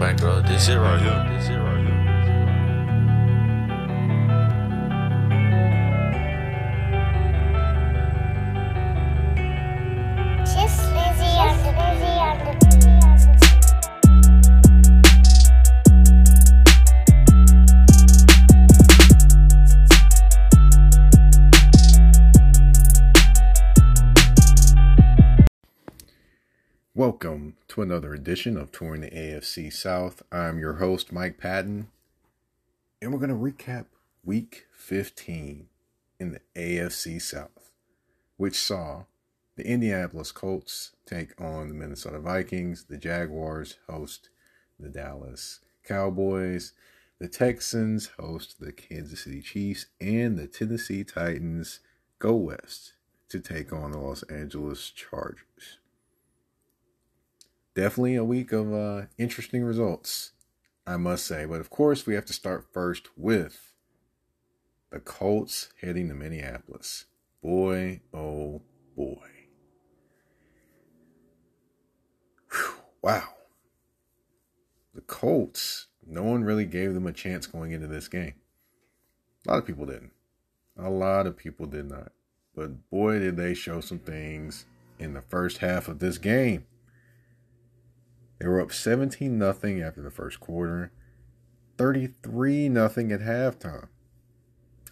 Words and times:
bankroll. 0.00 0.40
This 0.40 0.66
shit 0.66 0.78
right 0.78 0.98
here. 0.98 1.36
This 1.36 1.46
shit 1.46 1.60
right 1.60 1.76
here. 1.76 2.49
To 27.70 27.82
another 27.82 28.12
edition 28.12 28.56
of 28.56 28.72
Touring 28.72 29.02
the 29.02 29.10
AFC 29.10 29.72
South. 29.72 30.24
I'm 30.32 30.58
your 30.58 30.74
host, 30.74 31.12
Mike 31.12 31.38
Patton, 31.38 31.86
and 33.00 33.12
we're 33.12 33.24
going 33.24 33.30
to 33.30 33.36
recap 33.36 33.84
week 34.24 34.66
15 34.76 35.68
in 36.18 36.32
the 36.32 36.40
AFC 36.56 37.22
South, 37.22 37.70
which 38.36 38.58
saw 38.58 39.04
the 39.54 39.64
Indianapolis 39.64 40.32
Colts 40.32 40.96
take 41.06 41.40
on 41.40 41.68
the 41.68 41.74
Minnesota 41.74 42.18
Vikings, 42.18 42.86
the 42.88 42.96
Jaguars 42.96 43.76
host 43.88 44.30
the 44.76 44.88
Dallas 44.88 45.60
Cowboys, 45.84 46.72
the 47.20 47.28
Texans 47.28 48.10
host 48.18 48.58
the 48.58 48.72
Kansas 48.72 49.22
City 49.22 49.42
Chiefs, 49.42 49.86
and 50.00 50.36
the 50.36 50.48
Tennessee 50.48 51.04
Titans 51.04 51.78
go 52.18 52.34
west 52.34 52.94
to 53.28 53.38
take 53.38 53.72
on 53.72 53.92
the 53.92 53.98
Los 53.98 54.24
Angeles 54.24 54.90
Chargers 54.90 55.78
definitely 57.74 58.16
a 58.16 58.24
week 58.24 58.52
of 58.52 58.72
uh, 58.72 59.02
interesting 59.18 59.64
results, 59.64 60.32
I 60.86 60.96
must 60.96 61.26
say. 61.26 61.44
But 61.44 61.60
of 61.60 61.70
course, 61.70 62.06
we 62.06 62.14
have 62.14 62.24
to 62.26 62.32
start 62.32 62.66
first 62.72 63.08
with 63.16 63.74
the 64.90 65.00
Colts 65.00 65.70
heading 65.80 66.08
to 66.08 66.14
Minneapolis. 66.14 67.06
Boy, 67.42 68.00
oh 68.12 68.62
boy. 68.96 69.28
Whew, 72.50 72.74
wow. 73.02 73.28
The 74.94 75.00
Colts, 75.02 75.86
no 76.06 76.24
one 76.24 76.44
really 76.44 76.66
gave 76.66 76.94
them 76.94 77.06
a 77.06 77.12
chance 77.12 77.46
going 77.46 77.72
into 77.72 77.86
this 77.86 78.08
game. 78.08 78.34
A 79.46 79.50
lot 79.50 79.58
of 79.58 79.66
people 79.66 79.86
didn't. 79.86 80.12
A 80.76 80.90
lot 80.90 81.26
of 81.26 81.36
people 81.36 81.66
did 81.66 81.88
not. 81.88 82.12
But 82.54 82.90
boy, 82.90 83.20
did 83.20 83.36
they 83.36 83.54
show 83.54 83.80
some 83.80 84.00
things 84.00 84.66
in 85.00 85.14
the 85.14 85.22
first 85.22 85.58
half 85.58 85.88
of 85.88 85.98
this 85.98 86.18
game. 86.18 86.66
They 88.40 88.48
were 88.48 88.60
up 88.60 88.72
17 88.72 89.38
nothing 89.38 89.82
after 89.82 90.00
the 90.00 90.10
first 90.10 90.40
quarter, 90.40 90.92
33 91.76 92.68
nothing 92.70 93.12
at 93.12 93.20
halftime. 93.20 93.88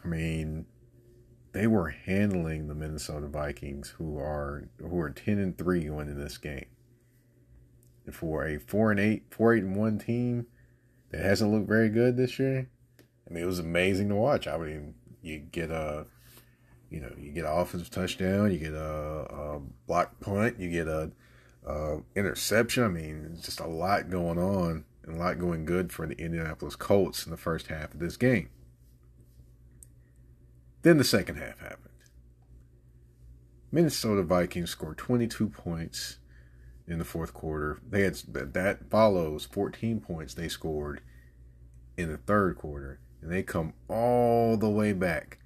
I 0.04 0.08
mean, 0.08 0.66
they 1.52 1.66
were 1.66 1.88
handling 1.88 2.68
the 2.68 2.74
Minnesota 2.74 3.26
Vikings 3.26 3.94
who 3.96 4.18
are 4.18 4.68
who 4.78 4.98
are 5.00 5.10
10 5.10 5.38
and 5.38 5.56
3 5.56 5.84
going 5.84 6.08
into 6.08 6.22
this 6.22 6.36
game. 6.36 6.66
And 8.04 8.14
for 8.14 8.46
a 8.46 8.58
4 8.58 8.92
and 8.92 9.00
8, 9.00 9.24
4 9.30 9.54
8 9.54 9.62
and 9.64 9.76
1 9.76 9.98
team 9.98 10.46
that 11.10 11.22
hasn't 11.22 11.50
looked 11.50 11.68
very 11.68 11.88
good 11.88 12.16
this 12.16 12.38
year, 12.38 12.68
I 13.28 13.32
mean, 13.32 13.42
it 13.42 13.46
was 13.46 13.58
amazing 13.58 14.10
to 14.10 14.14
watch. 14.14 14.46
I 14.46 14.58
mean, 14.58 14.94
you 15.22 15.38
get 15.38 15.70
a 15.70 16.06
you 16.90 17.00
know, 17.00 17.12
you 17.18 17.32
get 17.32 17.44
an 17.44 17.52
offensive 17.52 17.90
touchdown, 17.90 18.50
you 18.50 18.58
get 18.58 18.72
a, 18.72 18.78
a 18.78 19.60
block 19.86 20.20
punt, 20.20 20.58
you 20.58 20.70
get 20.70 20.88
a 20.88 21.10
uh, 21.68 21.98
interception. 22.16 22.84
I 22.84 22.88
mean, 22.88 23.38
just 23.40 23.60
a 23.60 23.66
lot 23.66 24.10
going 24.10 24.38
on 24.38 24.84
and 25.04 25.16
a 25.16 25.18
lot 25.18 25.38
going 25.38 25.64
good 25.64 25.92
for 25.92 26.06
the 26.06 26.18
Indianapolis 26.18 26.76
Colts 26.76 27.26
in 27.26 27.30
the 27.30 27.36
first 27.36 27.68
half 27.68 27.94
of 27.94 28.00
this 28.00 28.16
game. 28.16 28.48
Then 30.82 30.96
the 30.96 31.04
second 31.04 31.36
half 31.36 31.58
happened. 31.58 31.84
Minnesota 33.70 34.22
Vikings 34.22 34.70
scored 34.70 34.96
22 34.96 35.48
points 35.48 36.18
in 36.86 36.98
the 36.98 37.04
fourth 37.04 37.34
quarter. 37.34 37.78
They 37.86 38.02
had 38.02 38.14
that 38.54 38.88
follows 38.88 39.44
14 39.44 40.00
points 40.00 40.32
they 40.32 40.48
scored 40.48 41.02
in 41.98 42.10
the 42.10 42.16
third 42.16 42.56
quarter, 42.56 43.00
and 43.20 43.30
they 43.30 43.42
come 43.42 43.74
all 43.88 44.56
the 44.56 44.70
way 44.70 44.94
back 44.94 45.38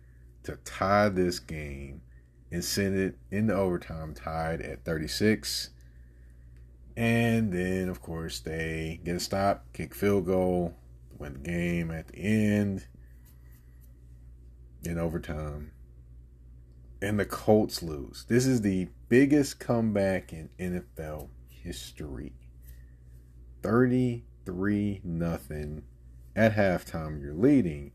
to 0.44 0.56
tie 0.64 1.08
this 1.08 1.40
game 1.40 2.02
and 2.52 2.64
send 2.64 2.96
it 2.96 3.16
into 3.30 3.54
overtime 3.54 4.14
tied 4.14 4.60
at 4.60 4.84
36 4.84 5.70
and 6.96 7.52
then, 7.52 7.88
of 7.88 8.02
course, 8.02 8.40
they 8.40 9.00
get 9.04 9.16
a 9.16 9.20
stop, 9.20 9.64
kick 9.72 9.94
field 9.94 10.26
goal, 10.26 10.74
win 11.18 11.34
the 11.34 11.38
game 11.38 11.90
at 11.90 12.08
the 12.08 12.18
end 12.18 12.86
in 14.82 14.98
overtime. 14.98 15.72
And 17.00 17.18
the 17.18 17.24
Colts 17.24 17.82
lose. 17.82 18.26
This 18.28 18.46
is 18.46 18.60
the 18.60 18.88
biggest 19.08 19.58
comeback 19.58 20.32
in 20.32 20.50
NFL 20.58 21.28
history. 21.48 22.34
33 23.62 25.00
nothing 25.04 25.82
at 26.36 26.54
halftime 26.54 27.20
you're 27.20 27.34
leading 27.34 27.92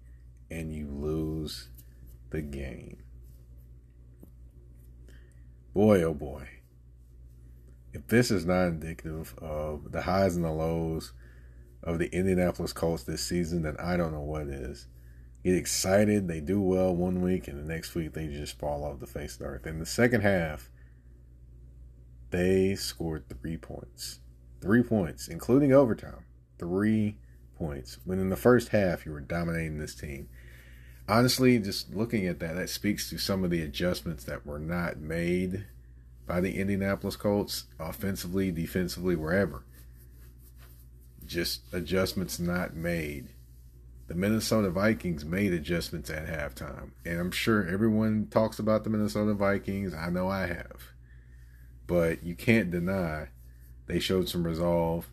and 0.49 0.73
you 0.73 0.87
lose 0.87 1.69
the 2.31 2.41
game. 2.41 2.97
Boy 5.73 6.01
oh 6.03 6.13
boy 6.13 6.56
if 7.93 8.07
this 8.07 8.31
is 8.31 8.45
not 8.45 8.67
indicative 8.67 9.33
of 9.39 9.91
the 9.91 10.01
highs 10.01 10.35
and 10.35 10.45
the 10.45 10.51
lows 10.51 11.13
of 11.83 11.99
the 11.99 12.13
Indianapolis 12.13 12.73
Colts 12.73 13.03
this 13.03 13.23
season, 13.23 13.63
then 13.63 13.75
I 13.79 13.97
don't 13.97 14.13
know 14.13 14.21
what 14.21 14.47
is. 14.47 14.87
Get 15.43 15.55
excited, 15.55 16.27
they 16.27 16.41
do 16.41 16.61
well 16.61 16.95
one 16.95 17.21
week, 17.21 17.47
and 17.47 17.57
the 17.57 17.73
next 17.73 17.95
week 17.95 18.13
they 18.13 18.27
just 18.27 18.59
fall 18.59 18.83
off 18.83 18.99
the 18.99 19.07
face 19.07 19.33
of 19.33 19.39
the 19.39 19.45
earth. 19.45 19.67
In 19.67 19.79
the 19.79 19.85
second 19.85 20.21
half, 20.21 20.69
they 22.31 22.75
scored 22.75 23.29
three 23.29 23.57
points. 23.57 24.19
Three 24.59 24.83
points, 24.83 25.27
including 25.27 25.71
overtime. 25.71 26.25
Three 26.59 27.17
points. 27.57 27.99
When 28.03 28.19
in 28.19 28.29
the 28.29 28.35
first 28.35 28.69
half, 28.69 29.05
you 29.05 29.11
were 29.11 29.21
dominating 29.21 29.77
this 29.77 29.95
team. 29.95 30.27
Honestly, 31.07 31.57
just 31.59 31.95
looking 31.95 32.27
at 32.27 32.39
that, 32.39 32.55
that 32.55 32.69
speaks 32.69 33.09
to 33.09 33.17
some 33.17 33.43
of 33.43 33.49
the 33.49 33.61
adjustments 33.61 34.25
that 34.25 34.45
were 34.45 34.59
not 34.59 34.97
made 34.97 35.65
by 36.27 36.41
the 36.41 36.59
Indianapolis 36.59 37.15
Colts, 37.15 37.65
offensively, 37.79 38.51
defensively, 38.51 39.15
wherever. 39.15 39.63
Just 41.25 41.61
adjustments 41.73 42.39
not 42.39 42.75
made. 42.75 43.29
The 44.07 44.15
Minnesota 44.15 44.69
Vikings 44.69 45.25
made 45.25 45.53
adjustments 45.53 46.09
at 46.09 46.27
halftime. 46.27 46.91
And 47.05 47.19
I'm 47.19 47.31
sure 47.31 47.67
everyone 47.67 48.27
talks 48.29 48.59
about 48.59 48.83
the 48.83 48.89
Minnesota 48.89 49.33
Vikings. 49.33 49.93
I 49.93 50.09
know 50.09 50.29
I 50.29 50.47
have. 50.47 50.91
But 51.87 52.23
you 52.23 52.35
can't 52.35 52.71
deny 52.71 53.29
they 53.87 53.99
showed 53.99 54.29
some 54.29 54.45
resolve 54.45 55.09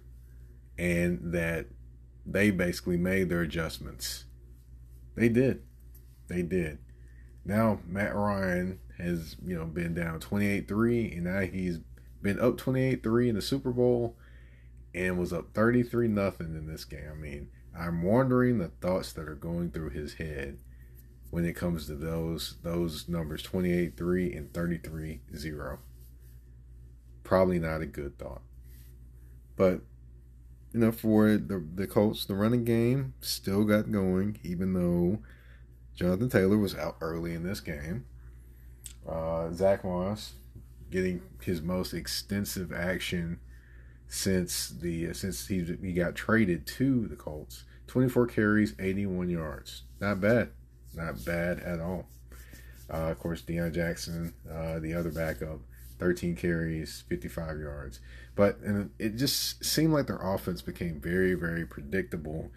and 0.76 1.32
that 1.32 1.66
they 2.26 2.50
basically 2.50 2.96
made 2.96 3.28
their 3.28 3.42
adjustments. 3.42 4.24
They 5.14 5.28
did. 5.28 5.62
They 6.28 6.42
did. 6.42 6.78
Now, 7.44 7.80
Matt 7.86 8.14
Ryan 8.14 8.80
has 8.98 9.36
you 9.44 9.56
know 9.56 9.64
been 9.64 9.94
down 9.94 10.20
28-3 10.20 11.16
and 11.16 11.24
now 11.24 11.40
he's 11.40 11.78
been 12.22 12.40
up 12.40 12.56
28-3 12.56 13.28
in 13.28 13.34
the 13.34 13.42
Super 13.42 13.70
Bowl 13.70 14.16
and 14.94 15.18
was 15.18 15.32
up 15.32 15.52
33 15.54 16.08
nothing 16.08 16.54
in 16.54 16.66
this 16.66 16.84
game. 16.84 17.10
I 17.10 17.14
mean, 17.14 17.48
I'm 17.76 18.02
wondering 18.02 18.58
the 18.58 18.68
thoughts 18.68 19.12
that 19.14 19.28
are 19.28 19.34
going 19.34 19.70
through 19.70 19.90
his 19.90 20.14
head 20.14 20.58
when 21.30 21.44
it 21.44 21.56
comes 21.56 21.86
to 21.86 21.96
those 21.96 22.56
those 22.62 23.08
numbers 23.08 23.42
28-3 23.42 24.36
and 24.36 24.52
33-0. 24.52 25.78
Probably 27.24 27.58
not 27.58 27.80
a 27.80 27.86
good 27.86 28.18
thought. 28.18 28.42
But 29.56 29.80
you 30.72 30.80
know, 30.80 30.92
for 30.92 31.36
the 31.36 31.64
the 31.74 31.86
Colts, 31.86 32.24
the 32.24 32.34
running 32.34 32.64
game 32.64 33.14
still 33.20 33.64
got 33.64 33.90
going, 33.90 34.38
even 34.42 34.74
though 34.74 35.18
Jonathan 35.94 36.28
Taylor 36.28 36.58
was 36.58 36.74
out 36.74 36.96
early 37.00 37.34
in 37.34 37.44
this 37.44 37.60
game. 37.60 38.06
Uh, 39.08 39.52
Zach 39.52 39.84
Moss 39.84 40.34
getting 40.90 41.22
his 41.42 41.60
most 41.60 41.92
extensive 41.92 42.72
action 42.72 43.40
since 44.08 44.68
the 44.68 45.12
since 45.12 45.46
he 45.48 45.62
he 45.82 45.92
got 45.92 46.14
traded 46.14 46.66
to 46.66 47.06
the 47.08 47.16
Colts. 47.16 47.64
24 47.86 48.26
carries, 48.28 48.74
81 48.78 49.28
yards. 49.28 49.82
Not 50.00 50.20
bad. 50.20 50.50
Not 50.94 51.24
bad 51.24 51.60
at 51.60 51.80
all. 51.80 52.06
Uh, 52.92 53.10
of 53.10 53.18
course, 53.18 53.42
Deon 53.42 53.74
Jackson, 53.74 54.34
uh, 54.50 54.78
the 54.78 54.94
other 54.94 55.10
backup, 55.10 55.60
13 55.98 56.36
carries, 56.36 57.04
55 57.08 57.58
yards. 57.58 58.00
But 58.34 58.58
and 58.60 58.90
it 58.98 59.16
just 59.16 59.64
seemed 59.64 59.92
like 59.92 60.06
their 60.06 60.16
offense 60.16 60.62
became 60.62 61.00
very, 61.00 61.34
very 61.34 61.66
predictable 61.66 62.50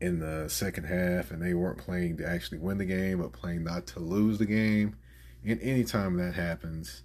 in 0.00 0.18
the 0.18 0.48
second 0.48 0.84
half, 0.84 1.30
and 1.30 1.42
they 1.42 1.54
weren't 1.54 1.78
playing 1.78 2.16
to 2.18 2.28
actually 2.28 2.58
win 2.58 2.78
the 2.78 2.84
game, 2.84 3.18
but 3.18 3.32
playing 3.32 3.64
not 3.64 3.86
to 3.88 4.00
lose 4.00 4.38
the 4.38 4.46
game. 4.46 4.96
And 5.44 5.60
anytime 5.62 6.16
that 6.16 6.34
happens, 6.34 7.02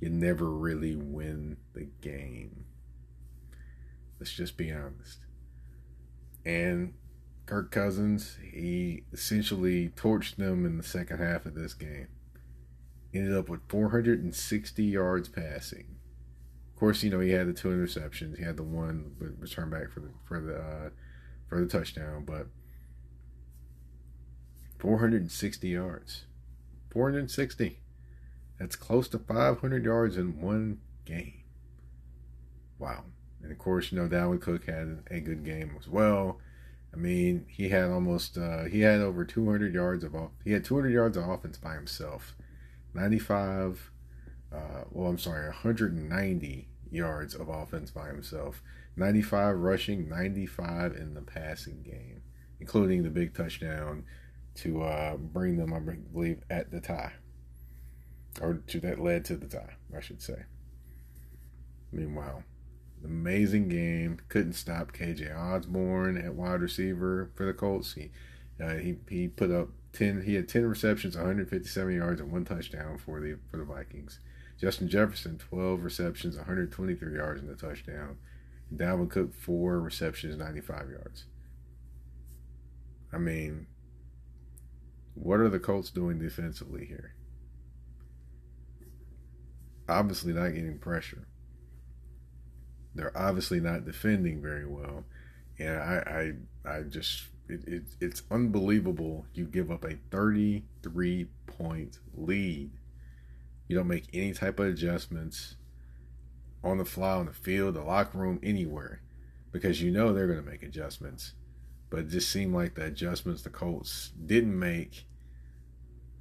you 0.00 0.10
never 0.10 0.50
really 0.50 0.94
win 0.94 1.56
the 1.72 1.88
game. 2.00 2.66
Let's 4.18 4.32
just 4.32 4.56
be 4.56 4.72
honest. 4.72 5.20
And 6.44 6.94
Kirk 7.46 7.70
Cousins, 7.70 8.38
he 8.52 9.04
essentially 9.12 9.90
torched 9.90 10.36
them 10.36 10.66
in 10.66 10.76
the 10.76 10.82
second 10.82 11.18
half 11.18 11.46
of 11.46 11.54
this 11.54 11.74
game. 11.74 12.08
Ended 13.14 13.36
up 13.36 13.48
with 13.48 13.60
460 13.68 14.84
yards 14.84 15.28
passing. 15.28 15.96
Of 16.74 16.80
course, 16.80 17.02
you 17.02 17.10
know 17.10 17.20
he 17.20 17.30
had 17.30 17.46
the 17.46 17.54
two 17.54 17.68
interceptions. 17.68 18.36
He 18.36 18.44
had 18.44 18.58
the 18.58 18.62
one 18.62 19.12
return 19.38 19.70
back 19.70 19.90
for 19.90 20.00
the 20.00 20.10
for 20.24 20.40
the 20.40 20.58
uh, 20.58 20.90
for 21.48 21.60
the 21.60 21.66
touchdown, 21.66 22.24
but 22.26 22.48
460 24.78 25.68
yards, 25.68 26.26
460. 26.96 27.78
That's 28.58 28.74
close 28.74 29.06
to 29.08 29.18
500 29.18 29.84
yards 29.84 30.16
in 30.16 30.40
one 30.40 30.78
game. 31.04 31.42
Wow. 32.78 33.04
And 33.42 33.52
of 33.52 33.58
course, 33.58 33.92
you 33.92 33.98
know 33.98 34.08
Dalvin 34.08 34.40
Cook 34.40 34.64
had 34.64 35.02
a 35.10 35.20
good 35.20 35.44
game 35.44 35.76
as 35.78 35.86
well. 35.86 36.40
I 36.94 36.96
mean, 36.96 37.44
he 37.50 37.68
had 37.68 37.90
almost 37.90 38.38
uh, 38.38 38.64
he 38.64 38.80
had 38.80 39.02
over 39.02 39.26
200 39.26 39.74
yards 39.74 40.04
of 40.04 40.14
off. 40.14 40.30
He 40.42 40.52
had 40.52 40.64
200 40.64 40.88
yards 40.88 41.18
of 41.18 41.28
offense 41.28 41.58
by 41.58 41.74
himself. 41.74 42.34
95 42.94 43.90
uh, 44.50 44.84
well, 44.90 45.10
I'm 45.10 45.18
sorry, 45.18 45.44
190 45.48 46.68
yards 46.90 47.34
of 47.34 47.50
offense 47.50 47.90
by 47.90 48.06
himself. 48.06 48.62
95 48.96 49.58
rushing, 49.58 50.08
95 50.08 50.96
in 50.96 51.12
the 51.12 51.20
passing 51.20 51.82
game, 51.82 52.22
including 52.58 53.02
the 53.02 53.10
big 53.10 53.34
touchdown 53.34 54.04
to 54.56 54.82
uh, 54.82 55.16
bring 55.16 55.56
them, 55.56 55.72
I 55.72 55.80
believe, 56.12 56.42
at 56.50 56.70
the 56.70 56.80
tie. 56.80 57.12
Or 58.40 58.54
to 58.54 58.80
that 58.80 59.00
led 59.00 59.24
to 59.26 59.36
the 59.36 59.46
tie, 59.46 59.76
I 59.96 60.00
should 60.00 60.20
say. 60.20 60.44
Meanwhile, 61.92 62.44
amazing 63.04 63.68
game. 63.68 64.18
Couldn't 64.28 64.54
stop 64.54 64.92
KJ 64.92 65.34
Osborn 65.34 66.18
at 66.18 66.34
wide 66.34 66.60
receiver 66.60 67.30
for 67.34 67.46
the 67.46 67.54
Colts. 67.54 67.94
He 67.94 68.10
uh, 68.62 68.74
he 68.74 68.96
he 69.08 69.28
put 69.28 69.50
up 69.50 69.68
ten. 69.92 70.22
He 70.22 70.34
had 70.34 70.48
ten 70.48 70.66
receptions, 70.66 71.16
157 71.16 71.94
yards, 71.94 72.20
and 72.20 72.30
one 72.30 72.44
touchdown 72.44 72.98
for 72.98 73.20
the 73.20 73.38
for 73.50 73.56
the 73.56 73.64
Vikings. 73.64 74.20
Justin 74.58 74.88
Jefferson, 74.88 75.36
12 75.36 75.84
receptions, 75.84 76.36
123 76.36 77.14
yards, 77.14 77.42
and 77.42 77.50
a 77.50 77.54
touchdown. 77.54 78.16
Dalvin 78.74 79.10
Cook, 79.10 79.34
four 79.34 79.80
receptions, 79.80 80.36
95 80.36 80.90
yards. 80.90 81.24
I 83.12 83.18
mean, 83.18 83.66
what 85.16 85.40
are 85.40 85.48
the 85.48 85.58
Colts 85.58 85.90
doing 85.90 86.18
defensively 86.18 86.84
here? 86.84 87.14
Obviously, 89.88 90.32
not 90.32 90.50
getting 90.50 90.78
pressure. 90.78 91.26
They're 92.94 93.16
obviously 93.16 93.60
not 93.60 93.84
defending 93.84 94.40
very 94.40 94.66
well, 94.66 95.04
and 95.58 95.76
I, 95.76 96.32
I, 96.66 96.70
I 96.70 96.82
just, 96.82 97.24
it, 97.48 97.66
it, 97.66 97.82
it's 98.00 98.22
unbelievable. 98.30 99.26
You 99.34 99.44
give 99.44 99.70
up 99.70 99.84
a 99.84 99.96
33 100.10 101.28
point 101.46 101.98
lead. 102.14 102.70
You 103.68 103.76
don't 103.76 103.88
make 103.88 104.08
any 104.12 104.32
type 104.32 104.60
of 104.60 104.66
adjustments 104.66 105.56
on 106.62 106.78
the 106.78 106.84
fly 106.84 107.12
on 107.12 107.26
the 107.26 107.32
field, 107.32 107.74
the 107.74 107.82
locker 107.82 108.18
room, 108.18 108.40
anywhere, 108.42 109.00
because 109.52 109.82
you 109.82 109.90
know 109.90 110.12
they're 110.12 110.26
going 110.26 110.42
to 110.42 110.50
make 110.50 110.62
adjustments. 110.62 111.34
But 111.90 112.00
it 112.00 112.08
just 112.08 112.30
seemed 112.30 112.54
like 112.54 112.74
the 112.74 112.84
adjustments 112.84 113.42
the 113.42 113.50
Colts 113.50 114.12
didn't 114.24 114.58
make 114.58 115.06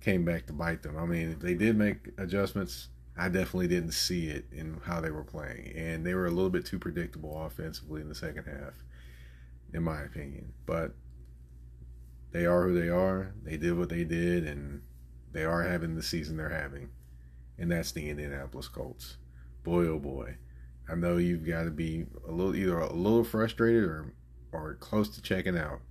came 0.01 0.23
back 0.23 0.45
to 0.47 0.53
bite 0.53 0.83
them. 0.83 0.97
I 0.97 1.05
mean, 1.05 1.37
they 1.39 1.55
did 1.55 1.75
make 1.77 2.09
adjustments, 2.17 2.89
I 3.17 3.29
definitely 3.29 3.67
didn't 3.67 3.93
see 3.93 4.27
it 4.27 4.45
in 4.51 4.79
how 4.85 5.01
they 5.01 5.09
were 5.09 5.23
playing. 5.23 5.73
And 5.75 6.05
they 6.05 6.13
were 6.13 6.27
a 6.27 6.31
little 6.31 6.51
bit 6.51 6.65
too 6.65 6.77
predictable 6.77 7.43
offensively 7.43 8.01
in 8.01 8.09
the 8.09 8.15
second 8.15 8.45
half, 8.45 8.83
in 9.73 9.83
my 9.83 10.01
opinion. 10.01 10.53
But 10.65 10.93
they 12.31 12.45
are 12.45 12.63
who 12.67 12.79
they 12.79 12.89
are. 12.89 13.33
They 13.43 13.57
did 13.57 13.77
what 13.77 13.89
they 13.89 14.03
did, 14.03 14.45
and 14.45 14.81
they 15.31 15.43
are 15.43 15.63
having 15.63 15.95
the 15.95 16.03
season 16.03 16.37
they're 16.37 16.49
having. 16.49 16.89
And 17.57 17.71
that's 17.71 17.91
the 17.91 18.09
Indianapolis 18.09 18.67
Colts 18.67 19.17
boy 19.65 19.87
oh 19.87 19.99
boy, 19.99 20.37
I 20.87 20.95
know 20.95 21.17
you've 21.17 21.45
got 21.45 21.63
to 21.63 21.71
be 21.71 22.05
a 22.25 22.31
little 22.31 22.55
either 22.55 22.79
a 22.79 22.93
little 22.93 23.25
frustrated 23.25 23.83
or 23.83 24.13
or 24.55 24.75
close 24.75 25.09
to 25.09 25.21
checking 25.21 25.57
out 25.57 25.81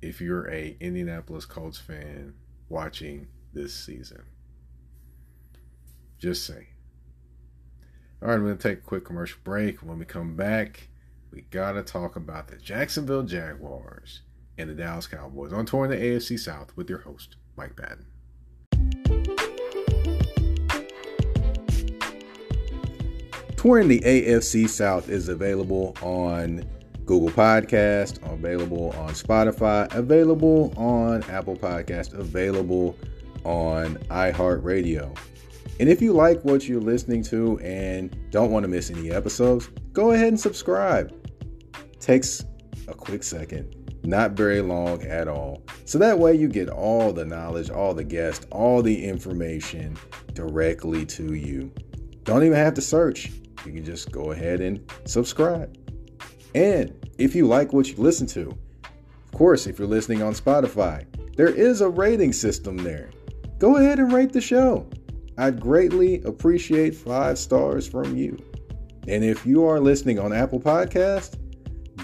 if 0.00 0.20
you're 0.20 0.50
a 0.50 0.76
Indianapolis 0.80 1.44
Colts 1.44 1.78
fan 1.78 2.34
watching 2.68 3.28
this 3.52 3.74
season. 3.74 4.22
Just 6.18 6.46
saying. 6.46 6.66
All 8.20 8.28
right, 8.28 8.34
I'm 8.34 8.44
going 8.44 8.56
to 8.56 8.62
take 8.68 8.78
a 8.78 8.82
quick 8.82 9.04
commercial 9.04 9.38
break. 9.42 9.82
When 9.82 9.98
we 9.98 10.04
come 10.04 10.36
back, 10.36 10.88
we 11.32 11.42
got 11.42 11.72
to 11.72 11.82
talk 11.82 12.16
about 12.16 12.48
the 12.48 12.56
Jacksonville 12.56 13.24
Jaguars 13.24 14.22
and 14.58 14.70
the 14.70 14.74
Dallas 14.74 15.06
Cowboys 15.06 15.52
on 15.52 15.66
tour 15.66 15.84
in 15.84 15.90
the 15.90 15.96
AFC 15.96 16.38
South 16.38 16.76
with 16.76 16.88
your 16.88 17.00
host, 17.00 17.36
Mike 17.56 17.76
Patton. 17.76 18.06
Touring 23.56 23.88
the 23.88 24.00
AFC 24.00 24.68
South 24.68 25.08
is 25.08 25.28
available 25.28 25.96
on 26.02 26.64
Google 27.12 27.28
Podcast, 27.28 28.22
available 28.32 28.88
on 28.92 29.10
Spotify, 29.10 29.92
available 29.94 30.72
on 30.78 31.22
Apple 31.24 31.54
Podcast, 31.54 32.14
available 32.14 32.96
on 33.44 33.96
iHeartRadio. 34.08 35.14
And 35.78 35.90
if 35.90 36.00
you 36.00 36.14
like 36.14 36.42
what 36.42 36.66
you're 36.66 36.80
listening 36.80 37.22
to 37.24 37.58
and 37.58 38.16
don't 38.30 38.50
want 38.50 38.64
to 38.64 38.68
miss 38.68 38.90
any 38.90 39.10
episodes, 39.10 39.68
go 39.92 40.12
ahead 40.12 40.28
and 40.28 40.40
subscribe. 40.40 41.14
Takes 42.00 42.46
a 42.88 42.94
quick 42.94 43.22
second, 43.24 44.00
not 44.04 44.30
very 44.30 44.62
long 44.62 45.02
at 45.02 45.28
all. 45.28 45.62
So 45.84 45.98
that 45.98 46.18
way 46.18 46.34
you 46.34 46.48
get 46.48 46.70
all 46.70 47.12
the 47.12 47.26
knowledge, 47.26 47.68
all 47.68 47.92
the 47.92 48.04
guests, 48.04 48.46
all 48.50 48.80
the 48.80 49.04
information 49.04 49.98
directly 50.32 51.04
to 51.04 51.34
you. 51.34 51.70
Don't 52.24 52.42
even 52.42 52.56
have 52.56 52.72
to 52.72 52.80
search 52.80 53.30
you 53.66 53.72
can 53.74 53.84
just 53.84 54.10
go 54.10 54.30
ahead 54.30 54.62
and 54.62 54.80
subscribe. 55.04 55.76
And 56.54 57.01
if 57.18 57.34
you 57.34 57.46
like 57.46 57.72
what 57.72 57.88
you 57.88 57.96
listen 57.96 58.26
to, 58.28 58.56
of 58.84 59.32
course, 59.32 59.66
if 59.66 59.78
you're 59.78 59.88
listening 59.88 60.22
on 60.22 60.34
Spotify, 60.34 61.06
there 61.36 61.48
is 61.48 61.80
a 61.80 61.88
rating 61.88 62.32
system 62.32 62.76
there. 62.76 63.10
Go 63.58 63.76
ahead 63.76 63.98
and 63.98 64.12
rate 64.12 64.32
the 64.32 64.40
show. 64.40 64.88
I'd 65.38 65.60
greatly 65.60 66.22
appreciate 66.22 66.94
five 66.94 67.38
stars 67.38 67.88
from 67.88 68.16
you. 68.16 68.36
And 69.08 69.24
if 69.24 69.46
you 69.46 69.64
are 69.64 69.80
listening 69.80 70.18
on 70.18 70.32
Apple 70.32 70.60
Podcast, 70.60 71.38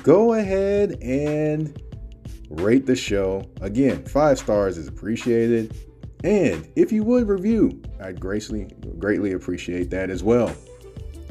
go 0.03 0.35
ahead 0.35 0.97
and 1.03 1.81
rate 2.51 2.87
the 2.87 2.97
show. 2.97 3.45
Again, 3.61 4.05
five 4.05 4.39
stars 4.39 4.79
is 4.79 4.89
appreciated. 4.89 5.77
And 6.25 6.69
if 6.75 6.91
you 6.91 7.05
would 7.05 7.29
review, 7.29 7.81
I'd 8.01 8.19
greatly 8.19 8.69
greatly 8.99 9.33
appreciate 9.33 9.91
that 9.91 10.11
as 10.11 10.25
well. 10.25 10.53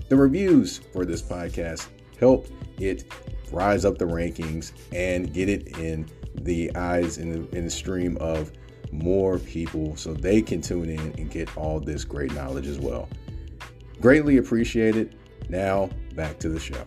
The 0.09 0.15
reviews 0.15 0.77
for 0.93 1.03
this 1.03 1.21
podcast 1.21 1.87
help 2.19 2.47
it 2.79 3.11
rise 3.51 3.85
up 3.85 3.97
the 3.97 4.05
rankings 4.05 4.71
and 4.93 5.33
get 5.33 5.49
it 5.49 5.77
in 5.77 6.07
the 6.35 6.75
eyes 6.75 7.17
in 7.17 7.31
the, 7.31 7.57
in 7.57 7.65
the 7.65 7.69
stream 7.69 8.17
of 8.17 8.51
more 8.91 9.39
people 9.39 9.95
so 9.95 10.13
they 10.13 10.41
can 10.41 10.61
tune 10.61 10.89
in 10.89 11.13
and 11.17 11.29
get 11.29 11.55
all 11.57 11.79
this 11.79 12.05
great 12.05 12.33
knowledge 12.33 12.67
as 12.67 12.79
well. 12.79 13.09
Greatly 13.99 14.37
appreciate 14.37 14.95
it. 14.95 15.13
Now, 15.49 15.89
back 16.15 16.39
to 16.39 16.49
the 16.49 16.59
show. 16.59 16.85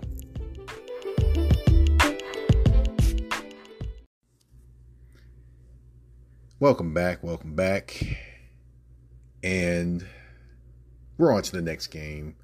Welcome 6.59 6.93
back. 6.93 7.23
Welcome 7.23 7.55
back. 7.55 8.05
And 9.43 10.07
we're 11.17 11.33
on 11.35 11.43
to 11.43 11.53
the 11.53 11.63
next 11.63 11.87
game 11.89 12.37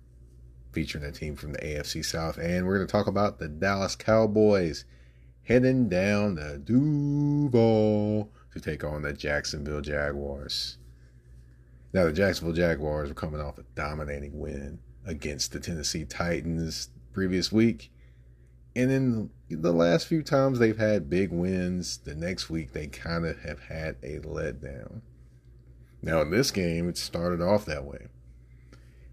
featuring 0.76 1.04
a 1.04 1.11
team 1.11 1.35
from 1.35 1.54
the 1.54 1.59
AFC 1.61 2.04
South. 2.04 2.37
And 2.37 2.66
we're 2.66 2.76
going 2.76 2.87
to 2.87 2.92
talk 2.92 3.06
about 3.06 3.38
the 3.38 3.49
Dallas 3.49 3.97
Cowboys 3.97 4.85
heading 5.45 5.88
down 5.88 6.35
the 6.35 6.59
Duval 6.59 8.30
to 8.52 8.61
take 8.61 8.85
on 8.85 9.00
the 9.00 9.14
Jacksonville 9.14 9.80
Jaguars. 9.80 10.76
Now, 11.95 12.04
the 12.04 12.12
Jacksonville 12.12 12.54
Jaguars 12.54 13.09
were 13.09 13.14
coming 13.14 13.40
off 13.40 13.56
a 13.56 13.62
dominating 13.75 14.38
win 14.38 14.80
against 15.06 15.52
the 15.52 15.61
Tennessee 15.61 16.04
Titans 16.04 16.90
previous 17.14 17.50
week. 17.50 17.90
And 18.75 18.90
in 18.90 19.30
the 19.49 19.73
last 19.73 20.06
few 20.06 20.23
times 20.23 20.59
they've 20.59 20.76
had 20.76 21.09
big 21.09 21.33
wins, 21.33 21.97
the 22.04 22.14
next 22.14 22.50
week 22.50 22.75
they 22.75 22.87
kind 22.87 23.25
of 23.25 23.38
have 23.38 23.61
had 23.61 23.97
a 24.02 24.18
letdown. 24.18 25.00
Now, 26.02 26.21
in 26.21 26.30
this 26.30 26.50
game, 26.50 26.87
it 26.87 26.99
started 26.99 27.40
off 27.40 27.64
that 27.64 27.87
way. 27.87 28.09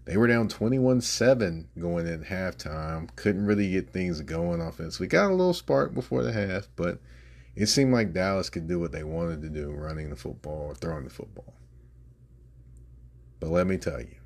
They 0.04 0.16
were 0.16 0.26
down 0.26 0.48
21 0.48 1.00
7 1.00 1.68
going 1.78 2.06
in 2.06 2.24
halftime. 2.24 3.14
Couldn't 3.16 3.46
really 3.46 3.70
get 3.70 3.90
things 3.90 4.20
going 4.20 4.60
offense. 4.60 5.00
We 5.00 5.06
got 5.06 5.30
a 5.30 5.34
little 5.34 5.54
spark 5.54 5.94
before 5.94 6.22
the 6.22 6.32
half, 6.32 6.68
but 6.76 7.00
it 7.56 7.66
seemed 7.66 7.92
like 7.92 8.12
Dallas 8.12 8.50
could 8.50 8.68
do 8.68 8.78
what 8.78 8.92
they 8.92 9.04
wanted 9.04 9.40
to 9.42 9.48
do 9.48 9.70
running 9.70 10.10
the 10.10 10.16
football 10.16 10.66
or 10.68 10.74
throwing 10.74 11.04
the 11.04 11.10
football. 11.10 11.54
But 13.40 13.50
let 13.50 13.66
me 13.66 13.78
tell 13.78 14.00
you, 14.00 14.16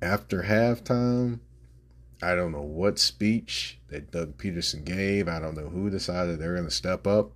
after 0.00 0.42
halftime, 0.44 1.40
I 2.22 2.34
don't 2.34 2.52
know 2.52 2.62
what 2.62 2.98
speech 2.98 3.78
that 3.88 4.10
Doug 4.10 4.36
Pederson 4.38 4.84
gave. 4.84 5.28
I 5.28 5.38
don't 5.38 5.56
know 5.56 5.68
who 5.68 5.90
decided 5.90 6.38
they're 6.38 6.54
going 6.54 6.66
to 6.66 6.70
step 6.70 7.06
up, 7.06 7.32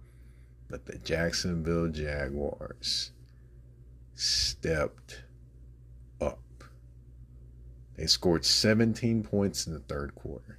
but 0.68 0.86
the 0.86 0.98
Jacksonville 0.98 1.88
Jaguars 1.88 3.12
stepped. 4.14 5.23
They 7.96 8.06
scored 8.06 8.44
17 8.44 9.22
points 9.22 9.66
in 9.66 9.72
the 9.72 9.80
third 9.80 10.14
quarter, 10.14 10.58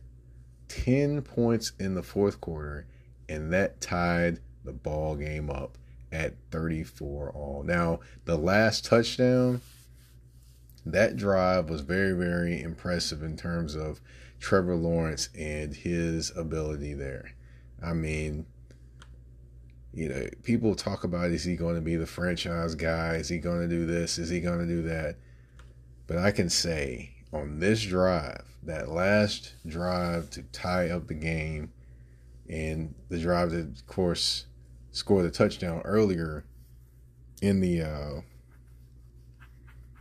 10 0.69 1.21
points 1.21 1.73
in 1.79 1.95
the 1.95 2.03
fourth 2.03 2.39
quarter, 2.39 2.87
and 3.27 3.51
that 3.53 3.81
tied 3.81 4.39
the 4.63 4.73
ball 4.73 5.15
game 5.15 5.49
up 5.49 5.77
at 6.11 6.35
34 6.51 7.31
all. 7.31 7.63
Now, 7.63 7.99
the 8.25 8.37
last 8.37 8.85
touchdown, 8.85 9.61
that 10.85 11.17
drive 11.17 11.69
was 11.69 11.81
very, 11.81 12.13
very 12.13 12.61
impressive 12.61 13.21
in 13.21 13.35
terms 13.35 13.75
of 13.75 13.99
Trevor 14.39 14.75
Lawrence 14.75 15.29
and 15.37 15.73
his 15.73 16.31
ability 16.37 16.93
there. 16.93 17.33
I 17.83 17.93
mean, 17.93 18.45
you 19.93 20.09
know, 20.09 20.27
people 20.43 20.75
talk 20.75 21.03
about 21.03 21.31
is 21.31 21.43
he 21.43 21.55
going 21.55 21.75
to 21.75 21.81
be 21.81 21.95
the 21.95 22.05
franchise 22.05 22.75
guy? 22.75 23.15
Is 23.15 23.29
he 23.29 23.39
going 23.39 23.61
to 23.61 23.67
do 23.67 23.85
this? 23.85 24.17
Is 24.17 24.29
he 24.29 24.41
going 24.41 24.59
to 24.59 24.67
do 24.67 24.83
that? 24.83 25.17
But 26.07 26.17
I 26.17 26.31
can 26.31 26.49
say 26.49 27.14
on 27.33 27.59
this 27.59 27.83
drive, 27.83 28.43
that 28.63 28.89
last 28.89 29.53
drive 29.67 30.29
to 30.31 30.43
tie 30.43 30.89
up 30.89 31.07
the 31.07 31.13
game, 31.13 31.71
and 32.49 32.93
the 33.09 33.19
drive 33.19 33.51
that, 33.51 33.77
of 33.77 33.87
course, 33.87 34.45
scored 34.91 35.25
the 35.25 35.31
touchdown 35.31 35.81
earlier 35.83 36.45
in 37.41 37.59
the 37.59 37.81
uh, 37.81 38.21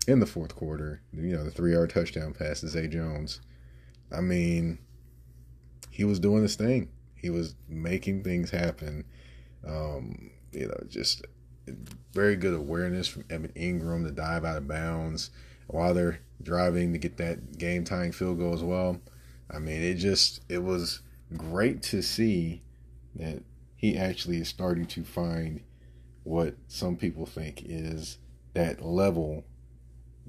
in 0.07 0.21
the 0.21 0.26
fourth 0.26 0.54
quarter. 0.54 1.02
You 1.12 1.37
know, 1.37 1.45
the 1.45 1.50
three 1.50 1.73
yard 1.73 1.90
touchdown 1.90 2.33
pass 2.33 2.61
to 2.61 2.69
Zay 2.69 2.88
Jones. 2.88 3.40
I 4.12 4.21
mean, 4.21 4.78
he 5.90 6.04
was 6.04 6.21
doing 6.21 6.43
his 6.43 6.57
thing. 6.57 6.90
He 7.16 7.31
was 7.31 7.54
making 7.69 8.23
things 8.23 8.50
happen. 8.50 9.04
Um, 9.66 10.31
you 10.52 10.69
know, 10.69 10.78
just 10.88 11.25
very 12.12 12.37
good 12.37 12.54
awareness 12.54 13.09
from 13.09 13.25
Evan 13.31 13.52
Engram 13.57 14.04
to 14.04 14.12
dive 14.12 14.45
out 14.45 14.59
of 14.59 14.69
bounds 14.69 15.31
while 15.66 15.94
they're 15.94 16.21
driving 16.42 16.92
to 16.92 16.99
get 16.99 17.16
that 17.16 17.59
game 17.59 17.85
tying 17.85 18.12
field 18.12 18.38
goal 18.38 18.54
as 18.54 18.62
well. 18.62 19.00
I 19.50 19.59
mean, 19.59 19.83
it 19.83 19.94
just 19.94 20.40
it 20.49 20.62
was 20.62 21.00
great 21.37 21.83
to 21.85 22.02
see 22.02 22.62
that 23.16 23.42
he 23.76 23.97
actually 23.97 24.38
is 24.38 24.49
starting 24.49 24.87
to 24.87 25.04
find 25.04 25.61
what 26.23 26.54
some 26.68 26.97
people 26.97 27.26
think 27.26 27.62
is 27.64 28.18
that 28.54 28.83
level 28.83 29.44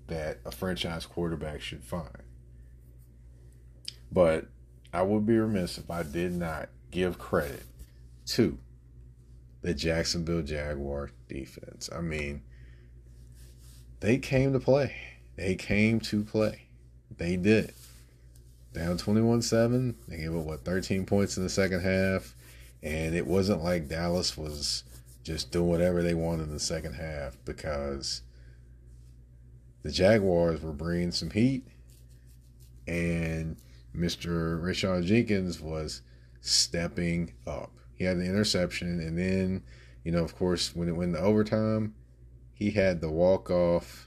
that 0.07 0.39
a 0.45 0.51
franchise 0.51 1.05
quarterback 1.05 1.61
should 1.61 1.83
find. 1.83 2.23
But 4.11 4.47
I 4.93 5.01
would 5.01 5.25
be 5.25 5.37
remiss 5.37 5.77
if 5.77 5.89
I 5.89 6.03
did 6.03 6.33
not 6.33 6.69
give 6.91 7.17
credit 7.17 7.63
to 8.27 8.57
the 9.61 9.73
Jacksonville 9.73 10.43
Jaguar 10.43 11.09
defense. 11.27 11.89
I 11.93 12.01
mean, 12.01 12.43
they 13.99 14.17
came 14.17 14.53
to 14.53 14.59
play. 14.59 14.95
They 15.35 15.55
came 15.55 15.99
to 16.01 16.23
play. 16.23 16.67
They 17.17 17.35
did. 17.35 17.73
Down 18.73 18.97
21 18.97 19.41
7. 19.41 19.95
They 20.07 20.17
gave 20.17 20.35
up, 20.35 20.43
what, 20.43 20.65
13 20.65 21.05
points 21.05 21.37
in 21.37 21.43
the 21.43 21.49
second 21.49 21.81
half. 21.81 22.35
And 22.83 23.15
it 23.15 23.25
wasn't 23.25 23.63
like 23.63 23.87
Dallas 23.87 24.37
was 24.37 24.83
just 25.23 25.51
doing 25.51 25.69
whatever 25.69 26.03
they 26.03 26.13
wanted 26.13 26.43
in 26.43 26.53
the 26.53 26.59
second 26.59 26.93
half 26.93 27.37
because 27.45 28.21
the 29.83 29.91
Jaguars 29.91 30.61
were 30.61 30.71
bringing 30.71 31.11
some 31.11 31.31
heat. 31.31 31.65
And 32.87 33.57
Mr. 33.95 34.61
Rashad 34.61 35.05
Jenkins 35.05 35.59
was 35.59 36.01
stepping 36.41 37.33
up. 37.47 37.71
He 37.95 38.03
had 38.03 38.17
the 38.17 38.25
interception, 38.25 38.99
and 38.99 39.17
then, 39.17 39.63
you 40.03 40.11
know, 40.11 40.23
of 40.23 40.35
course, 40.35 40.75
when 40.75 40.89
it 40.89 40.95
went 40.95 41.13
to 41.13 41.19
overtime, 41.19 41.95
he 42.53 42.71
had 42.71 43.01
the 43.01 43.09
walk 43.09 43.49
off 43.49 44.04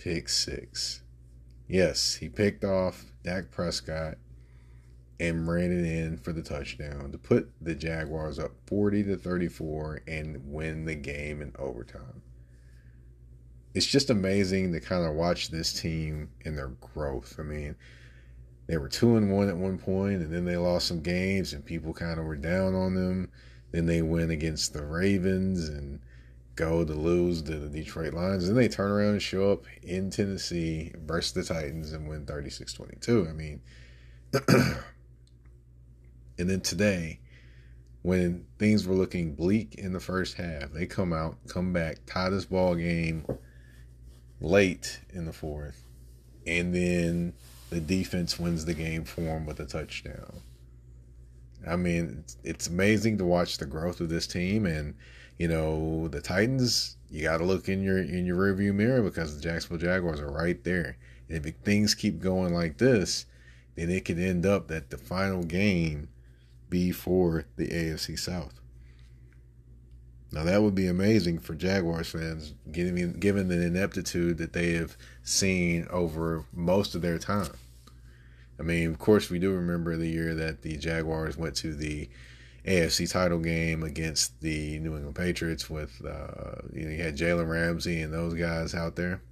pick 0.00 0.28
six. 0.30 1.02
Yes, 1.68 2.14
he 2.14 2.28
picked 2.28 2.64
off 2.64 3.04
Dak 3.22 3.50
Prescott 3.50 4.16
and 5.20 5.46
ran 5.46 5.70
it 5.70 5.84
in 5.84 6.16
for 6.16 6.32
the 6.32 6.42
touchdown 6.42 7.12
to 7.12 7.18
put 7.18 7.50
the 7.60 7.74
Jaguars 7.74 8.38
up 8.38 8.52
40 8.66 9.04
to 9.04 9.16
34 9.16 10.00
and 10.08 10.50
win 10.50 10.86
the 10.86 10.94
game 10.94 11.42
in 11.42 11.52
overtime. 11.58 12.22
It's 13.74 13.86
just 13.86 14.08
amazing 14.08 14.72
to 14.72 14.80
kind 14.80 15.06
of 15.06 15.14
watch 15.14 15.50
this 15.50 15.78
team 15.78 16.30
and 16.46 16.56
their 16.56 16.72
growth. 16.94 17.36
I 17.38 17.42
mean, 17.42 17.76
they 18.66 18.78
were 18.78 18.88
two 18.88 19.16
and 19.16 19.30
one 19.30 19.48
at 19.48 19.56
one 19.56 19.78
point, 19.78 20.22
and 20.22 20.32
then 20.32 20.44
they 20.44 20.56
lost 20.56 20.88
some 20.88 21.02
games, 21.02 21.52
and 21.52 21.64
people 21.64 21.92
kind 21.92 22.18
of 22.18 22.24
were 22.24 22.36
down 22.36 22.74
on 22.74 22.94
them. 22.94 23.30
Then 23.70 23.86
they 23.86 24.00
win 24.00 24.30
against 24.30 24.72
the 24.72 24.84
Ravens 24.84 25.68
and 25.68 26.00
go 26.60 26.84
to 26.84 26.92
lose 26.92 27.40
to 27.40 27.58
the 27.58 27.68
Detroit 27.68 28.12
Lions. 28.12 28.46
Then 28.46 28.54
they 28.54 28.68
turn 28.68 28.90
around 28.90 29.12
and 29.12 29.22
show 29.22 29.50
up 29.50 29.64
in 29.82 30.10
Tennessee 30.10 30.92
versus 30.94 31.32
the 31.32 31.42
Titans 31.42 31.92
and 31.92 32.06
win 32.06 32.26
36 32.26 32.74
22. 32.74 33.26
I 33.28 33.32
mean, 33.32 33.62
and 36.38 36.50
then 36.50 36.60
today, 36.60 37.20
when 38.02 38.44
things 38.58 38.86
were 38.86 38.94
looking 38.94 39.34
bleak 39.34 39.76
in 39.76 39.94
the 39.94 40.00
first 40.00 40.36
half, 40.36 40.70
they 40.72 40.84
come 40.84 41.14
out, 41.14 41.38
come 41.48 41.72
back, 41.72 42.00
tie 42.04 42.28
this 42.28 42.44
ball 42.44 42.74
game 42.74 43.24
late 44.42 45.00
in 45.14 45.24
the 45.24 45.32
fourth, 45.32 45.82
and 46.46 46.74
then 46.74 47.32
the 47.70 47.80
defense 47.80 48.38
wins 48.38 48.66
the 48.66 48.74
game 48.74 49.04
for 49.04 49.22
them 49.22 49.46
with 49.46 49.60
a 49.60 49.66
touchdown. 49.66 50.42
I 51.66 51.76
mean, 51.76 52.18
it's, 52.20 52.36
it's 52.44 52.66
amazing 52.68 53.16
to 53.18 53.24
watch 53.24 53.56
the 53.56 53.66
growth 53.66 54.00
of 54.00 54.10
this 54.10 54.26
team, 54.26 54.66
and 54.66 54.94
you 55.40 55.48
know 55.48 56.06
the 56.08 56.20
Titans. 56.20 56.98
You 57.08 57.22
got 57.22 57.38
to 57.38 57.44
look 57.44 57.70
in 57.70 57.82
your 57.82 57.96
in 57.96 58.26
your 58.26 58.36
rearview 58.36 58.74
mirror 58.74 59.00
because 59.00 59.34
the 59.34 59.42
Jacksonville 59.42 59.78
Jaguars 59.78 60.20
are 60.20 60.30
right 60.30 60.62
there. 60.64 60.98
And 61.30 61.46
if 61.46 61.54
things 61.64 61.94
keep 61.94 62.20
going 62.20 62.52
like 62.52 62.76
this, 62.76 63.24
then 63.74 63.88
it 63.88 64.04
could 64.04 64.18
end 64.18 64.44
up 64.44 64.68
that 64.68 64.90
the 64.90 64.98
final 64.98 65.42
game 65.42 66.10
be 66.68 66.92
for 66.92 67.46
the 67.56 67.68
AFC 67.68 68.18
South. 68.18 68.60
Now 70.30 70.44
that 70.44 70.60
would 70.60 70.74
be 70.74 70.86
amazing 70.86 71.38
for 71.38 71.54
Jaguars 71.54 72.10
fans, 72.10 72.52
given 72.70 73.14
given 73.14 73.48
the 73.48 73.62
ineptitude 73.62 74.36
that 74.36 74.52
they 74.52 74.74
have 74.74 74.94
seen 75.22 75.88
over 75.88 76.44
most 76.52 76.94
of 76.94 77.00
their 77.00 77.18
time. 77.18 77.54
I 78.58 78.62
mean, 78.62 78.90
of 78.90 78.98
course, 78.98 79.30
we 79.30 79.38
do 79.38 79.52
remember 79.52 79.96
the 79.96 80.08
year 80.10 80.34
that 80.34 80.60
the 80.60 80.76
Jaguars 80.76 81.38
went 81.38 81.56
to 81.56 81.74
the 81.74 82.10
AFC 82.66 83.10
title 83.10 83.38
game 83.38 83.82
against 83.82 84.40
the 84.40 84.78
New 84.80 84.94
England 84.96 85.16
Patriots 85.16 85.70
with 85.70 86.00
uh, 86.04 86.62
you 86.72 86.84
know 86.84 86.90
you 86.90 87.02
had 87.02 87.16
Jalen 87.16 87.48
Ramsey 87.48 88.02
and 88.02 88.12
those 88.12 88.34
guys 88.34 88.74
out 88.74 88.96
there. 88.96 89.22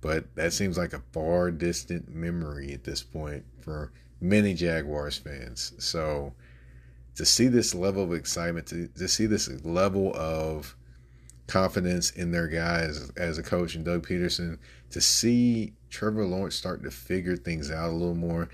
But 0.00 0.34
that 0.34 0.52
seems 0.52 0.76
like 0.76 0.92
a 0.92 1.02
far 1.12 1.52
distant 1.52 2.12
memory 2.12 2.72
at 2.72 2.82
this 2.82 3.02
point 3.04 3.44
for 3.60 3.92
many 4.20 4.52
Jaguars 4.52 5.16
fans. 5.16 5.72
So 5.78 6.34
to 7.14 7.24
see 7.24 7.46
this 7.46 7.74
level 7.74 8.02
of 8.02 8.12
excitement, 8.12 8.66
to, 8.68 8.88
to 8.88 9.06
see 9.06 9.26
this 9.26 9.48
level 9.64 10.12
of 10.16 10.76
confidence 11.46 12.10
in 12.10 12.32
their 12.32 12.48
guys 12.48 13.10
as 13.16 13.38
a 13.38 13.42
coach 13.42 13.74
and 13.74 13.84
Doug 13.84 14.06
Pederson, 14.06 14.58
to 14.90 15.00
see 15.00 15.74
Trevor 15.90 16.24
Lawrence 16.24 16.54
starting 16.54 16.84
to 16.84 16.90
figure 16.90 17.36
things 17.36 17.70
out 17.70 17.90
a 17.90 17.92
little 17.92 18.14
more, 18.14 18.48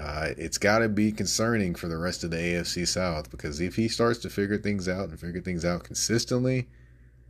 uh, 0.00 0.28
it's 0.36 0.58
got 0.58 0.78
to 0.78 0.88
be 0.88 1.10
concerning 1.10 1.74
for 1.74 1.88
the 1.88 1.98
rest 1.98 2.22
of 2.22 2.30
the 2.30 2.36
AFC 2.36 2.86
South 2.86 3.30
because 3.30 3.60
if 3.60 3.76
he 3.76 3.88
starts 3.88 4.18
to 4.20 4.30
figure 4.30 4.58
things 4.58 4.88
out 4.88 5.08
and 5.08 5.18
figure 5.18 5.40
things 5.40 5.64
out 5.64 5.84
consistently, 5.84 6.68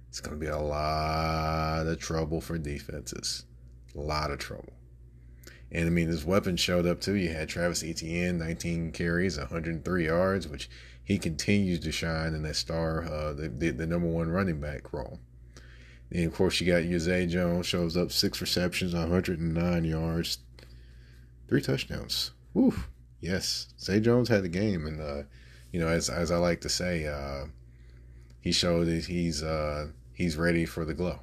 it's 0.09 0.21
going 0.21 0.39
to 0.39 0.45
be 0.45 0.51
a 0.51 0.59
lot 0.59 1.87
of 1.87 1.99
trouble 1.99 2.41
for 2.41 2.59
defenses. 2.59 3.45
A 3.97 4.01
lot 4.01 4.31
of 4.31 4.39
trouble. 4.39 4.73
And 5.71 5.87
I 5.87 5.91
mean, 5.91 6.09
his 6.09 6.25
weapons 6.25 6.61
showed 6.61 6.87
up 6.87 7.01
too. 7.01 7.15
You 7.15 7.31
had 7.31 7.49
Travis 7.49 7.83
Etienne, 7.83 8.39
19 8.39 8.93
carries, 8.93 9.39
103 9.39 10.07
yards, 10.07 10.49
which 10.49 10.71
he 11.05 11.19
continues 11.19 11.81
to 11.81 11.93
shine 11.93 12.35
in 12.35 12.43
that 12.43 12.57
star, 12.57 13.05
uh, 13.05 13.33
the, 13.33 13.49
the, 13.49 13.71
the 13.71 13.87
number 13.87 14.09
one 14.09 14.29
running 14.29 14.61
back 14.61 14.93
role. 14.93 15.21
And 16.11 16.25
of 16.25 16.35
course, 16.35 16.61
you 16.61 16.67
got 16.67 17.01
Zay 17.01 17.27
Jones 17.27 17.67
shows 17.67 17.97
up 17.97 18.13
six 18.13 18.41
receptions, 18.41 18.95
109 18.95 19.85
yards, 19.85 20.39
three 21.49 21.61
touchdowns. 21.61 22.33
Woo! 22.59 22.75
Yes, 23.21 23.69
Zay 23.79 24.01
Jones 24.01 24.29
had 24.29 24.43
the 24.43 24.49
game, 24.49 24.85
and 24.85 25.01
uh, 25.01 25.23
you 25.71 25.79
know, 25.79 25.87
as 25.87 26.11
as 26.11 26.33
I 26.33 26.39
like 26.39 26.61
to 26.63 26.69
say, 26.69 27.07
uh, 27.07 27.45
he 28.41 28.51
showed 28.51 28.89
that 28.89 29.05
he's 29.05 29.45
uh, 29.45 29.87
he's 30.13 30.37
ready 30.37 30.67
for 30.67 30.85
the 30.85 30.93
glow. 30.93 31.21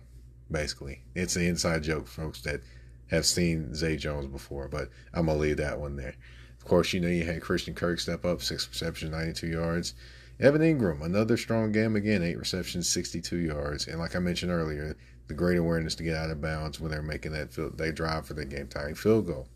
Basically, 0.49 1.01
it's 1.13 1.35
an 1.35 1.41
inside 1.41 1.83
joke, 1.83 2.07
folks 2.07 2.41
that 2.43 2.61
have 3.07 3.25
seen 3.25 3.75
Zay 3.75 3.97
Jones 3.97 4.27
before, 4.27 4.69
but 4.69 4.89
I'm 5.13 5.25
gonna 5.25 5.37
leave 5.37 5.57
that 5.57 5.77
one 5.77 5.97
there. 5.97 6.15
Of 6.57 6.63
course, 6.63 6.93
you 6.93 7.01
know 7.01 7.09
you 7.09 7.25
had 7.25 7.41
Christian 7.41 7.75
Kirk 7.75 7.99
step 7.99 8.23
up, 8.23 8.41
six 8.41 8.65
receptions, 8.69 9.11
92 9.11 9.47
yards. 9.47 9.93
Evan 10.39 10.61
Engram, 10.61 11.03
another 11.03 11.35
strong 11.35 11.73
game 11.73 11.97
again, 11.97 12.23
eight 12.23 12.39
receptions, 12.39 12.87
62 12.87 13.35
yards. 13.35 13.87
And 13.87 13.99
like 13.99 14.15
I 14.15 14.19
mentioned 14.19 14.53
earlier, 14.53 14.95
the 15.27 15.33
great 15.33 15.57
awareness 15.57 15.95
to 15.95 16.03
get 16.03 16.15
out 16.15 16.29
of 16.29 16.39
bounds 16.39 16.79
when 16.79 16.91
they're 16.91 17.01
making 17.01 17.33
that 17.33 17.53
field, 17.53 17.77
they 17.77 17.91
drive 17.91 18.25
for 18.25 18.35
the 18.35 18.45
game 18.45 18.67
tying 18.67 18.95
field 18.95 19.27
goal. 19.27 19.49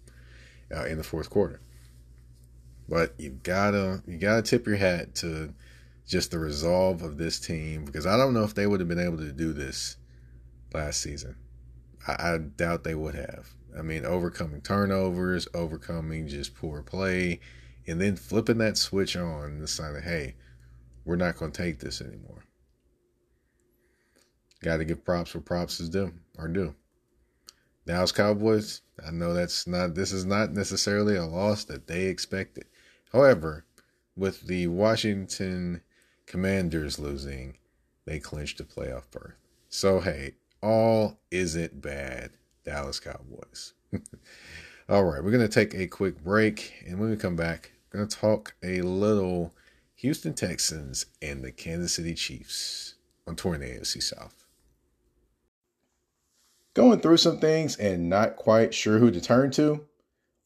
uh, 0.75 0.83
in 0.85 0.97
the 0.97 1.03
fourth 1.05 1.29
quarter. 1.29 1.61
But 2.89 3.13
you 3.19 3.29
gotta 3.43 4.01
you 4.07 4.17
gotta 4.17 4.41
tip 4.41 4.65
your 4.65 4.75
hat 4.75 5.13
to 5.15 5.53
just 6.07 6.31
the 6.31 6.39
resolve 6.39 7.03
of 7.03 7.17
this 7.17 7.39
team 7.39 7.85
because 7.85 8.07
I 8.07 8.17
don't 8.17 8.33
know 8.33 8.43
if 8.43 8.55
they 8.55 8.65
would 8.65 8.79
have 8.79 8.89
been 8.89 8.99
able 8.99 9.17
to 9.17 9.31
do 9.31 9.53
this 9.53 9.97
last 10.73 10.99
season. 10.99 11.35
I, 12.07 12.33
I 12.33 12.37
doubt 12.39 12.83
they 12.83 12.95
would 12.95 13.13
have. 13.13 13.53
I 13.77 13.83
mean, 13.83 14.05
overcoming 14.05 14.61
turnovers, 14.61 15.47
overcoming 15.53 16.27
just 16.27 16.55
poor 16.55 16.81
play, 16.81 17.39
and 17.85 18.01
then 18.01 18.15
flipping 18.15 18.57
that 18.57 18.77
switch 18.77 19.15
on 19.15 19.45
and 19.45 19.61
deciding, 19.61 20.01
hey, 20.01 20.35
we're 21.05 21.15
not 21.15 21.37
going 21.37 21.51
to 21.51 21.61
take 21.61 21.79
this 21.79 22.01
anymore. 22.01 22.43
Got 24.63 24.77
to 24.77 24.85
give 24.85 25.05
props 25.05 25.35
where 25.35 25.41
props 25.41 25.79
is 25.79 25.89
due 25.89 26.13
or 26.37 26.47
due. 26.47 26.73
Dallas 27.85 28.11
Cowboys, 28.11 28.81
I 29.05 29.11
know 29.11 29.33
that's 29.33 29.65
not 29.65 29.95
this 29.95 30.11
is 30.11 30.25
not 30.25 30.51
necessarily 30.51 31.15
a 31.15 31.25
loss 31.25 31.63
that 31.65 31.87
they 31.87 32.05
expected. 32.05 32.65
However, 33.11 33.65
with 34.15 34.47
the 34.47 34.67
Washington 34.67 35.81
Commanders 36.25 36.99
losing, 36.99 37.57
they 38.05 38.19
clinched 38.19 38.59
a 38.59 38.63
playoff 38.63 39.09
berth. 39.11 39.35
So 39.69 39.99
hey, 39.99 40.35
all 40.61 41.19
isn't 41.31 41.81
bad, 41.81 42.31
Dallas 42.63 42.99
Cowboys. 42.99 43.73
all 44.89 45.03
right, 45.03 45.23
we're 45.23 45.31
gonna 45.31 45.47
take 45.47 45.73
a 45.73 45.87
quick 45.87 46.23
break, 46.23 46.83
and 46.85 46.99
when 46.99 47.09
we 47.09 47.15
come 47.15 47.35
back, 47.35 47.71
we're 47.91 47.99
gonna 47.99 48.09
talk 48.09 48.55
a 48.63 48.81
little 48.81 49.53
Houston 49.95 50.33
Texans 50.33 51.07
and 51.21 51.43
the 51.43 51.51
Kansas 51.51 51.93
City 51.93 52.13
Chiefs 52.13 52.95
on 53.27 53.35
the 53.35 53.41
AFC 53.41 54.01
South. 54.01 54.45
Going 56.73 56.99
through 56.99 57.17
some 57.17 57.39
things 57.39 57.75
and 57.75 58.09
not 58.09 58.35
quite 58.35 58.73
sure 58.73 58.99
who 58.99 59.11
to 59.11 59.21
turn 59.21 59.51
to? 59.51 59.85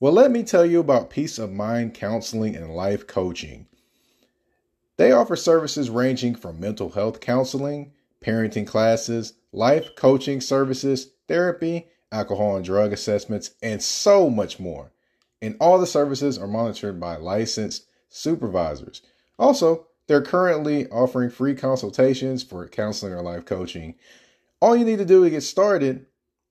Well, 0.03 0.11
let 0.11 0.31
me 0.31 0.43
tell 0.43 0.65
you 0.65 0.81
about 0.81 1.09
Peace 1.09 1.39
of 1.39 1.53
Mind 1.53 1.93
Counseling 1.93 2.57
and 2.57 2.75
Life 2.75 3.07
Coaching. 3.07 3.67
They 4.97 5.13
offer 5.13 5.37
services 5.37 5.89
ranging 5.89 6.35
from 6.35 6.59
mental 6.59 6.89
health 6.89 7.21
counseling, 7.21 7.93
parenting 8.19 8.67
classes, 8.67 9.35
life 9.53 9.95
coaching 9.95 10.41
services, 10.41 11.11
therapy, 11.29 11.87
alcohol 12.11 12.57
and 12.57 12.65
drug 12.65 12.91
assessments, 12.91 13.51
and 13.61 13.81
so 13.81 14.29
much 14.29 14.59
more. 14.59 14.91
And 15.41 15.55
all 15.61 15.79
the 15.79 15.87
services 15.87 16.37
are 16.37 16.47
monitored 16.47 16.99
by 16.99 17.15
licensed 17.15 17.85
supervisors. 18.09 19.03
Also, 19.39 19.87
they're 20.07 20.21
currently 20.21 20.85
offering 20.89 21.29
free 21.29 21.55
consultations 21.55 22.43
for 22.43 22.67
counseling 22.67 23.13
or 23.13 23.21
life 23.21 23.45
coaching. 23.45 23.95
All 24.59 24.75
you 24.75 24.83
need 24.83 24.99
to 24.99 25.05
do 25.05 25.23
to 25.23 25.29
get 25.29 25.43
started 25.43 26.07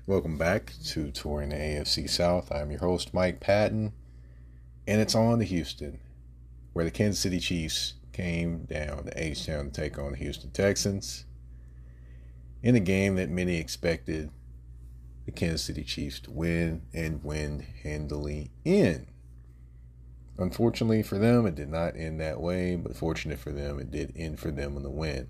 Welcome 0.06 0.38
back 0.38 0.74
to 0.88 1.10
Touring 1.10 1.48
the 1.48 1.56
AFC 1.56 2.08
South. 2.08 2.52
I'm 2.52 2.70
your 2.70 2.80
host, 2.80 3.14
Mike 3.14 3.40
Patton, 3.40 3.92
and 4.86 5.00
it's 5.00 5.14
on 5.14 5.38
to 5.40 5.44
Houston, 5.44 5.98
where 6.72 6.84
the 6.84 6.90
Kansas 6.90 7.20
City 7.20 7.40
Chiefs 7.40 7.94
came 8.12 8.64
down 8.64 9.04
to 9.04 9.12
H 9.16 9.46
Town 9.46 9.70
to 9.70 9.72
take 9.72 9.98
on 9.98 10.12
the 10.12 10.18
Houston 10.18 10.50
Texans 10.50 11.24
in 12.62 12.76
a 12.76 12.80
game 12.80 13.16
that 13.16 13.28
many 13.28 13.56
expected 13.56 14.30
the 15.26 15.32
Kansas 15.32 15.62
City 15.62 15.84
Chiefs 15.84 16.20
to 16.20 16.30
win 16.30 16.82
and 16.92 17.22
win 17.24 17.66
handily 17.82 18.50
in. 18.64 19.06
Unfortunately 20.36 21.02
for 21.02 21.18
them, 21.18 21.46
it 21.46 21.54
did 21.54 21.68
not 21.68 21.96
end 21.96 22.20
that 22.20 22.40
way, 22.40 22.76
but 22.76 22.96
fortunate 22.96 23.38
for 23.38 23.52
them, 23.52 23.78
it 23.78 23.90
did 23.90 24.12
end 24.16 24.40
for 24.40 24.50
them 24.50 24.76
in 24.76 24.82
the 24.82 24.90
win. 24.90 25.28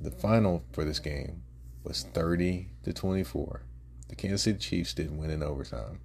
The 0.00 0.10
final 0.10 0.64
for 0.72 0.84
this 0.84 0.98
game 0.98 1.42
was 1.84 2.02
30 2.12 2.70
to 2.84 2.92
24. 2.92 3.62
The 4.08 4.16
Kansas 4.16 4.42
City 4.42 4.58
Chiefs 4.58 4.94
didn't 4.94 5.18
win 5.18 5.30
in 5.30 5.42
overtime. 5.42 6.00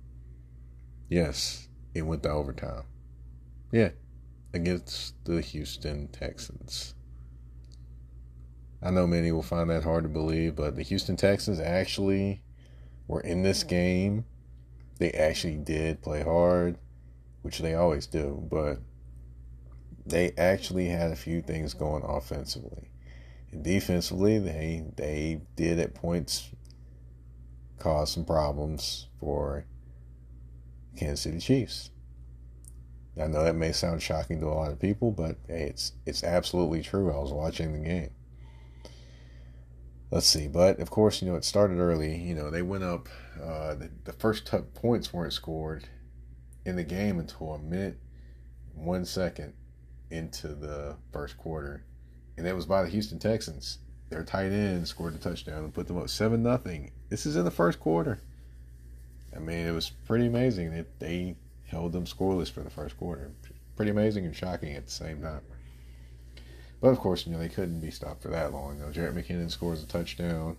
Yes, 1.09 1.67
it 1.93 2.03
went 2.03 2.23
to 2.23 2.29
overtime. 2.29 2.83
Yeah, 3.71 3.89
against 4.53 5.15
the 5.25 5.41
Houston 5.41 6.07
Texans. 6.09 6.93
I 8.81 8.91
know 8.91 9.07
many 9.07 9.31
will 9.31 9.41
find 9.41 9.69
that 9.69 9.83
hard 9.83 10.03
to 10.03 10.09
believe, 10.09 10.55
but 10.55 10.75
the 10.75 10.83
Houston 10.83 11.15
Texans 11.15 11.59
actually 11.59 12.41
were 13.07 13.21
in 13.21 13.41
this 13.41 13.63
game. 13.63 14.25
They 14.99 15.11
actually 15.11 15.57
did 15.57 16.01
play 16.01 16.23
hard, 16.23 16.77
which 17.41 17.59
they 17.59 17.73
always 17.73 18.05
do, 18.05 18.47
but 18.49 18.79
they 20.05 20.31
actually 20.37 20.87
had 20.87 21.11
a 21.11 21.15
few 21.15 21.41
things 21.41 21.73
going 21.73 22.03
offensively. 22.03 22.91
And 23.51 23.63
defensively, 23.63 24.39
they 24.39 24.85
they 24.95 25.41
did 25.55 25.79
at 25.79 25.95
points 25.95 26.49
cause 27.79 28.11
some 28.11 28.25
problems 28.25 29.07
for 29.19 29.65
Kansas 30.95 31.21
City 31.21 31.39
Chiefs. 31.39 31.91
I 33.19 33.25
know 33.25 33.43
that 33.43 33.55
may 33.55 33.71
sound 33.71 34.01
shocking 34.03 34.39
to 34.41 34.47
a 34.47 34.53
lot 34.53 34.71
of 34.71 34.79
people, 34.79 35.11
but 35.11 35.37
hey, 35.47 35.67
it's 35.69 35.93
it's 36.05 36.23
absolutely 36.23 36.83
true. 36.83 37.11
I 37.11 37.17
was 37.17 37.33
watching 37.33 37.73
the 37.73 37.79
game 37.79 38.11
let's 40.11 40.27
see. 40.27 40.47
But 40.47 40.79
of 40.79 40.89
course, 40.89 41.21
you 41.21 41.27
know, 41.27 41.35
it 41.35 41.45
started 41.45 41.79
early. 41.79 42.15
You 42.15 42.35
know, 42.35 42.49
they 42.49 42.61
went 42.61 42.83
up. 42.83 43.07
Uh, 43.41 43.75
the, 43.75 43.91
the 44.05 44.13
first 44.13 44.47
t- 44.47 44.57
points 44.73 45.13
weren't 45.13 45.33
scored 45.33 45.87
in 46.65 46.75
the 46.75 46.83
game 46.83 47.19
until 47.19 47.53
a 47.53 47.59
minute, 47.59 47.99
one 48.73 49.05
second 49.05 49.53
into 50.09 50.49
the 50.49 50.95
first 51.11 51.37
quarter, 51.37 51.83
and 52.37 52.45
that 52.45 52.55
was 52.55 52.65
by 52.65 52.83
the 52.83 52.89
Houston 52.89 53.19
Texans. 53.19 53.79
Their 54.09 54.23
tight 54.23 54.51
end 54.51 54.87
scored 54.87 55.15
a 55.15 55.17
touchdown 55.17 55.65
and 55.65 55.73
put 55.73 55.87
them 55.87 55.97
up 55.97 56.09
seven 56.09 56.41
nothing. 56.41 56.91
This 57.09 57.25
is 57.25 57.35
in 57.35 57.43
the 57.43 57.51
first 57.51 57.79
quarter. 57.79 58.19
I 59.35 59.39
mean, 59.39 59.67
it 59.67 59.71
was 59.71 59.89
pretty 59.89 60.27
amazing 60.27 60.73
that 60.73 60.99
they 60.99 61.35
held 61.65 61.91
them 61.91 62.05
scoreless 62.05 62.49
for 62.49 62.61
the 62.61 62.69
first 62.69 62.97
quarter. 62.97 63.31
Pretty 63.75 63.91
amazing 63.91 64.25
and 64.25 64.35
shocking 64.35 64.73
at 64.73 64.85
the 64.85 64.91
same 64.91 65.21
time. 65.21 65.41
But 66.79 66.89
of 66.89 66.99
course, 66.99 67.25
you 67.25 67.33
know, 67.33 67.39
they 67.39 67.49
couldn't 67.49 67.79
be 67.79 67.91
stopped 67.91 68.21
for 68.21 68.29
that 68.29 68.53
long. 68.53 68.77
You 68.77 68.85
know, 68.85 68.91
Jerick 68.91 69.13
McKinnon 69.13 69.49
scores 69.49 69.83
a 69.83 69.87
touchdown. 69.87 70.57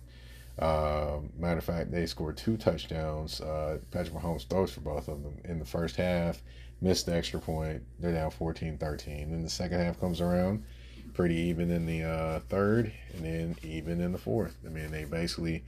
Uh, 0.57 1.19
matter 1.37 1.59
of 1.59 1.63
fact, 1.63 1.91
they 1.91 2.05
scored 2.05 2.35
two 2.35 2.57
touchdowns. 2.57 3.39
Uh, 3.39 3.77
Patrick 3.91 4.13
Mahomes 4.13 4.47
throws 4.47 4.71
for 4.71 4.81
both 4.81 5.07
of 5.07 5.23
them 5.23 5.37
in 5.45 5.57
the 5.57 5.65
first 5.65 5.95
half, 5.95 6.41
missed 6.81 7.05
the 7.05 7.15
extra 7.15 7.39
point. 7.39 7.81
They're 7.99 8.11
down 8.11 8.31
14 8.31 8.77
13. 8.77 9.31
Then 9.31 9.41
the 9.41 9.49
second 9.49 9.79
half 9.79 9.99
comes 9.99 10.19
around, 10.19 10.65
pretty 11.13 11.35
even 11.35 11.71
in 11.71 11.85
the 11.85 12.03
uh, 12.03 12.39
third, 12.49 12.91
and 13.13 13.23
then 13.23 13.55
even 13.63 14.01
in 14.01 14.11
the 14.11 14.17
fourth. 14.17 14.57
I 14.65 14.69
mean, 14.69 14.91
they 14.91 15.05
basically 15.05 15.63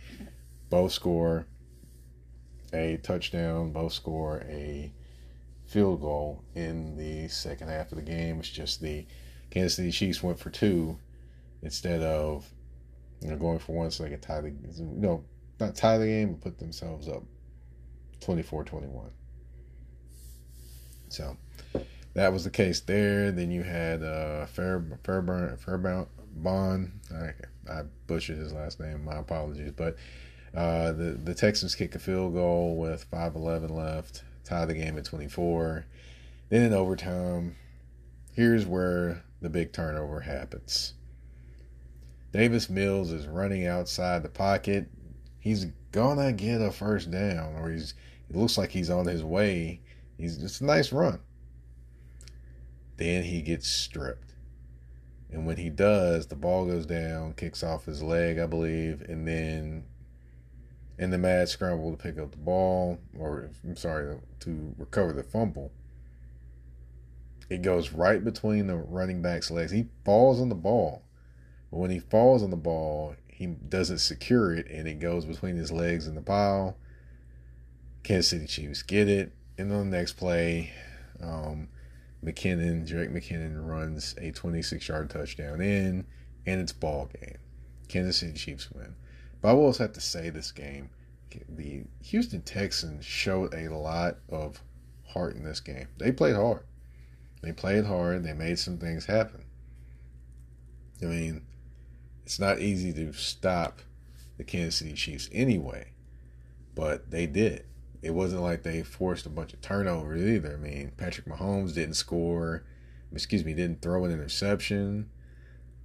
both 0.69 0.91
score 0.91 1.45
a 2.73 2.97
touchdown, 2.97 3.71
both 3.71 3.93
score 3.93 4.43
a 4.49 4.91
field 5.65 6.01
goal 6.01 6.43
in 6.53 6.97
the 6.97 7.29
second 7.29 7.69
half 7.69 7.93
of 7.93 7.97
the 7.97 8.03
game. 8.03 8.39
It's 8.39 8.49
just 8.49 8.81
the 8.81 9.05
Kansas 9.51 9.75
City 9.75 9.91
Chiefs 9.91 10.23
went 10.23 10.39
for 10.39 10.49
two 10.49 10.97
instead 11.61 12.01
of 12.01 12.49
you 13.21 13.29
know 13.29 13.37
going 13.37 13.59
for 13.59 13.73
one 13.73 13.91
so 13.91 14.03
they 14.03 14.09
could 14.09 14.21
tie 14.21 14.41
the 14.41 14.53
know 14.79 15.23
not 15.59 15.75
tie 15.75 15.97
the 15.97 16.07
game 16.07 16.33
but 16.33 16.41
put 16.41 16.59
themselves 16.59 17.07
up 17.07 17.23
24-21. 18.21 19.09
So 21.09 21.37
that 22.13 22.31
was 22.31 22.43
the 22.43 22.49
case 22.49 22.79
there. 22.81 23.31
Then 23.31 23.51
you 23.51 23.63
had 23.63 24.03
uh, 24.03 24.45
Fair 24.45 24.83
Fairburn 25.03 25.57
Fairbound 25.57 26.07
Bond. 26.35 26.99
I, 27.13 27.31
I 27.71 27.83
butchered 28.07 28.37
his 28.37 28.53
last 28.53 28.79
name. 28.79 29.03
My 29.03 29.17
apologies, 29.17 29.71
but 29.71 29.97
uh, 30.55 30.91
the 30.93 31.19
the 31.23 31.33
Texans 31.33 31.75
kick 31.75 31.95
a 31.95 31.99
field 31.99 32.33
goal 32.33 32.77
with 32.77 33.09
5-11 33.11 33.71
left, 33.71 34.23
tie 34.43 34.65
the 34.65 34.73
game 34.73 34.97
at 34.97 35.05
24. 35.05 35.85
Then 36.49 36.63
in 36.63 36.73
overtime, 36.73 37.55
here's 38.33 38.65
where 38.65 39.23
the 39.41 39.49
big 39.49 39.73
turnover 39.73 40.21
happens. 40.21 40.93
Davis 42.31 42.69
Mills 42.69 43.11
is 43.11 43.27
running 43.27 43.65
outside 43.65 44.23
the 44.23 44.29
pocket. 44.29 44.89
He's 45.39 45.65
gonna 45.91 46.31
get 46.31 46.61
a 46.61 46.71
first 46.71 47.11
down, 47.11 47.55
or 47.55 47.69
he's 47.69 47.93
it 48.29 48.35
looks 48.35 48.57
like 48.57 48.71
he's 48.71 48.89
on 48.89 49.05
his 49.07 49.23
way. 49.23 49.81
He's 50.17 50.41
it's 50.41 50.61
a 50.61 50.65
nice 50.65 50.91
run. 50.91 51.19
then 52.97 53.23
he 53.23 53.41
gets 53.41 53.67
stripped. 53.67 54.35
And 55.31 55.45
when 55.45 55.57
he 55.57 55.69
does, 55.69 56.27
the 56.27 56.35
ball 56.35 56.65
goes 56.65 56.85
down, 56.85 57.33
kicks 57.33 57.63
off 57.63 57.85
his 57.85 58.03
leg, 58.03 58.37
I 58.37 58.45
believe, 58.45 59.01
and 59.01 59.27
then 59.27 59.85
in 60.97 61.09
the 61.09 61.17
mad 61.17 61.49
scramble 61.49 61.91
to 61.91 61.97
pick 61.97 62.19
up 62.19 62.31
the 62.31 62.37
ball, 62.37 62.99
or 63.17 63.49
I'm 63.63 63.75
sorry, 63.75 64.17
to 64.41 64.75
recover 64.77 65.13
the 65.13 65.23
fumble, 65.23 65.71
it 67.51 67.61
goes 67.61 67.91
right 67.91 68.23
between 68.23 68.67
the 68.67 68.77
running 68.77 69.21
back's 69.21 69.51
legs. 69.51 69.73
He 69.73 69.87
falls 70.05 70.39
on 70.39 70.47
the 70.47 70.55
ball. 70.55 71.03
But 71.69 71.79
when 71.79 71.91
he 71.91 71.99
falls 71.99 72.43
on 72.43 72.49
the 72.49 72.55
ball, 72.55 73.15
he 73.27 73.45
doesn't 73.45 73.97
secure 73.97 74.53
it 74.53 74.67
and 74.69 74.87
it 74.87 75.01
goes 75.01 75.25
between 75.25 75.57
his 75.57 75.69
legs 75.69 76.07
and 76.07 76.15
the 76.15 76.21
pile. 76.21 76.77
Kansas 78.03 78.29
City 78.29 78.47
Chiefs 78.47 78.83
get 78.83 79.09
it. 79.09 79.33
And 79.57 79.69
on 79.73 79.89
the 79.89 79.97
next 79.97 80.13
play, 80.13 80.71
um, 81.21 81.67
McKinnon, 82.23 82.87
Drake 82.87 83.09
McKinnon 83.09 83.67
runs 83.67 84.15
a 84.17 84.31
26 84.31 84.87
yard 84.87 85.09
touchdown 85.09 85.59
in, 85.59 86.05
and 86.45 86.61
it's 86.61 86.71
ball 86.71 87.09
game. 87.19 87.37
Kansas 87.89 88.17
City 88.17 88.31
Chiefs 88.31 88.71
win. 88.71 88.95
But 89.41 89.49
I 89.49 89.53
will 89.53 89.65
also 89.65 89.83
have 89.83 89.93
to 89.93 90.01
say 90.01 90.29
this 90.29 90.53
game, 90.53 90.89
the 91.49 91.83
Houston 92.01 92.43
Texans 92.43 93.03
showed 93.03 93.53
a 93.53 93.67
lot 93.75 94.19
of 94.29 94.63
heart 95.05 95.35
in 95.35 95.43
this 95.43 95.59
game. 95.59 95.89
They 95.97 96.13
played 96.13 96.35
hard. 96.37 96.63
They 97.41 97.51
played 97.51 97.85
hard. 97.85 98.23
They 98.23 98.33
made 98.33 98.59
some 98.59 98.77
things 98.77 99.05
happen. 99.05 99.45
I 101.01 101.05
mean, 101.05 101.41
it's 102.25 102.39
not 102.39 102.59
easy 102.59 102.93
to 102.93 103.13
stop 103.13 103.81
the 104.37 104.43
Kansas 104.43 104.77
City 104.77 104.93
Chiefs 104.93 105.29
anyway, 105.31 105.91
but 106.75 107.09
they 107.09 107.25
did. 107.25 107.65
It 108.01 108.13
wasn't 108.13 108.41
like 108.41 108.63
they 108.63 108.83
forced 108.83 109.25
a 109.25 109.29
bunch 109.29 109.53
of 109.53 109.61
turnovers 109.61 110.23
either. 110.23 110.53
I 110.53 110.57
mean, 110.57 110.91
Patrick 110.97 111.27
Mahomes 111.27 111.73
didn't 111.73 111.95
score, 111.95 112.63
excuse 113.13 113.43
me, 113.43 113.53
didn't 113.53 113.81
throw 113.81 114.05
an 114.05 114.11
interception. 114.11 115.09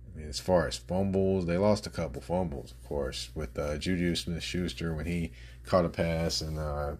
I 0.06 0.18
mean, 0.18 0.28
as 0.28 0.40
far 0.40 0.66
as 0.66 0.76
fumbles, 0.76 1.46
they 1.46 1.58
lost 1.58 1.86
a 1.86 1.90
couple 1.90 2.22
fumbles, 2.22 2.72
of 2.72 2.82
course, 2.88 3.30
with 3.34 3.58
uh, 3.58 3.76
Juju 3.76 4.14
Smith 4.14 4.42
Schuster 4.42 4.94
when 4.94 5.06
he 5.06 5.32
caught 5.64 5.84
a 5.84 5.90
pass 5.90 6.40
and 6.40 6.58
uh, 6.58 6.96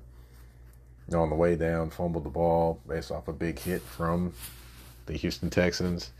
on 1.13 1.31
the 1.31 1.37
way 1.37 1.57
down 1.57 1.91
fumbled 1.91 2.25
the 2.25 2.31
ball 2.31 2.81
based 2.89 3.11
off 3.11 3.29
a 3.29 3.33
big 3.33 3.59
hit 3.59 3.83
from 3.83 4.33
the 5.07 5.15
Houston 5.15 5.51
Texans. 5.51 6.11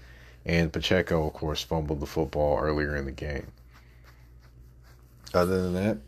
And 0.45 0.73
Pacheco, 0.73 1.27
of 1.27 1.33
course, 1.33 1.63
fumbled 1.63 2.01
the 2.01 2.07
football 2.07 2.59
earlier 2.59 2.95
in 2.97 3.05
the 3.05 3.13
game. 3.13 3.49
Other 5.35 5.61
than 5.61 5.75
that, 5.75 5.99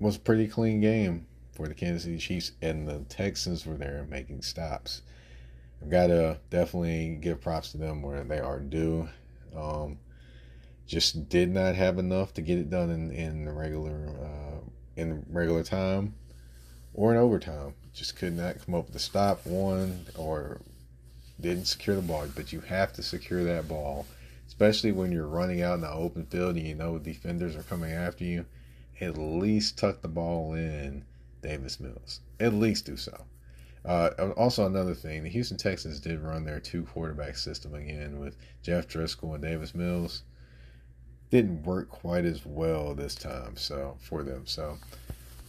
was 0.00 0.16
a 0.16 0.20
pretty 0.20 0.48
clean 0.48 0.80
game 0.80 1.26
for 1.52 1.68
the 1.68 1.74
Kansas 1.74 2.02
City 2.02 2.18
Chiefs, 2.18 2.52
and 2.60 2.88
the 2.88 2.98
Texans 3.08 3.64
were 3.64 3.76
there 3.76 4.04
making 4.10 4.42
stops. 4.42 5.02
I've 5.80 5.90
got 5.90 6.08
to 6.08 6.38
definitely 6.50 7.18
give 7.20 7.40
props 7.40 7.70
to 7.72 7.78
them 7.78 8.02
where 8.02 8.24
they 8.24 8.40
are 8.40 8.58
due. 8.58 9.08
Um, 9.56 9.98
just 10.86 11.28
did 11.28 11.50
not 11.50 11.76
have 11.76 11.98
enough 11.98 12.34
to 12.34 12.42
get 12.42 12.58
it 12.58 12.70
done 12.70 12.90
in 12.90 13.12
in 13.12 13.44
the 13.44 13.52
regular 13.52 14.08
uh, 14.20 14.58
in 14.96 15.24
regular 15.30 15.62
time 15.62 16.14
or 16.94 17.12
in 17.12 17.18
overtime. 17.18 17.74
Just 17.92 18.16
could 18.16 18.34
not 18.34 18.64
come 18.64 18.74
up 18.74 18.86
with 18.86 18.96
a 18.96 19.00
stop 19.00 19.44
one 19.46 20.06
or 20.16 20.60
didn't 21.40 21.66
secure 21.66 21.96
the 21.96 22.02
ball. 22.02 22.26
But 22.34 22.52
you 22.52 22.60
have 22.60 22.92
to 22.94 23.02
secure 23.02 23.44
that 23.44 23.68
ball, 23.68 24.06
especially 24.46 24.92
when 24.92 25.12
you're 25.12 25.26
running 25.26 25.62
out 25.62 25.74
in 25.74 25.80
the 25.82 25.90
open 25.90 26.26
field 26.26 26.56
and 26.56 26.66
you 26.66 26.74
know 26.74 26.98
defenders 26.98 27.56
are 27.56 27.62
coming 27.62 27.92
after 27.92 28.24
you. 28.24 28.46
At 29.00 29.18
least 29.18 29.78
tuck 29.78 30.00
the 30.00 30.08
ball 30.08 30.54
in, 30.54 31.04
Davis 31.42 31.80
Mills. 31.80 32.20
At 32.38 32.54
least 32.54 32.86
do 32.86 32.96
so. 32.96 33.24
Uh, 33.84 34.30
also, 34.36 34.64
another 34.64 34.94
thing, 34.94 35.24
the 35.24 35.28
Houston 35.30 35.56
Texans 35.56 35.98
did 35.98 36.20
run 36.20 36.44
their 36.44 36.60
two 36.60 36.84
quarterback 36.84 37.36
system 37.36 37.74
again 37.74 38.20
with 38.20 38.36
Jeff 38.62 38.86
Driskel 38.86 39.34
and 39.34 39.42
Davis 39.42 39.74
Mills. 39.74 40.22
Didn't 41.30 41.64
work 41.64 41.88
quite 41.88 42.24
as 42.24 42.46
well 42.46 42.94
this 42.94 43.16
time, 43.16 43.56
so 43.56 43.96
for 44.00 44.22
them. 44.22 44.46
So, 44.46 44.78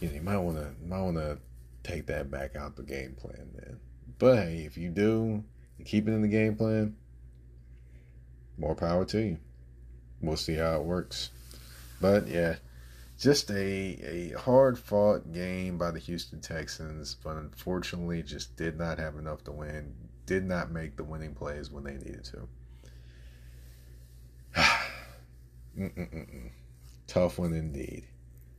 you 0.04 0.10
know, 0.10 0.16
you 0.16 0.22
might 0.22 0.38
want 0.38 0.58
to 0.58 0.70
might 0.86 1.00
want 1.00 1.16
to 1.16 1.38
take 1.82 2.06
that 2.06 2.30
back 2.30 2.56
out 2.56 2.76
the 2.76 2.82
game 2.82 3.14
plan 3.14 3.48
then. 3.54 3.80
But 4.18 4.36
hey, 4.36 4.64
if 4.66 4.76
you 4.76 4.90
do 4.90 5.44
keep 5.84 6.06
it 6.08 6.12
in 6.12 6.22
the 6.22 6.28
game 6.28 6.56
plan, 6.56 6.96
more 8.58 8.74
power 8.74 9.04
to 9.06 9.18
you. 9.18 9.38
We'll 10.20 10.36
see 10.36 10.54
how 10.54 10.76
it 10.76 10.84
works. 10.84 11.30
But 12.00 12.28
yeah, 12.28 12.56
just 13.18 13.50
a, 13.50 14.34
a 14.34 14.38
hard 14.38 14.78
fought 14.78 15.32
game 15.32 15.78
by 15.78 15.90
the 15.90 15.98
Houston 15.98 16.40
Texans, 16.40 17.16
but 17.22 17.36
unfortunately 17.36 18.22
just 18.22 18.56
did 18.56 18.78
not 18.78 18.98
have 18.98 19.16
enough 19.16 19.42
to 19.44 19.52
win. 19.52 19.94
Did 20.26 20.44
not 20.44 20.70
make 20.70 20.96
the 20.96 21.04
winning 21.04 21.34
plays 21.34 21.70
when 21.70 21.84
they 21.84 21.94
needed 21.94 22.24
to. 22.24 22.48
Tough 27.06 27.38
one 27.38 27.54
indeed. 27.54 28.06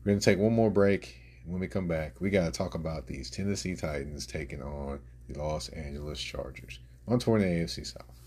We're 0.03 0.11
going 0.11 0.19
to 0.19 0.25
take 0.25 0.37
one 0.37 0.53
more 0.53 0.69
break. 0.69 1.19
When 1.45 1.59
we 1.59 1.67
come 1.67 1.87
back, 1.87 2.19
we 2.19 2.31
got 2.31 2.45
to 2.45 2.51
talk 2.51 2.73
about 2.73 3.05
these 3.05 3.29
Tennessee 3.29 3.75
Titans 3.75 4.25
taking 4.25 4.63
on 4.63 4.99
the 5.27 5.37
Los 5.37 5.69
Angeles 5.69 6.19
Chargers 6.19 6.79
on 7.07 7.19
the 7.19 7.25
AFC 7.25 7.85
South. 7.85 8.19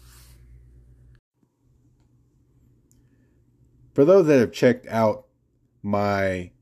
For 3.93 4.05
those 4.05 4.27
that 4.27 4.39
have 4.39 4.53
checked 4.53 4.87
out 4.87 5.27
my 5.83 6.53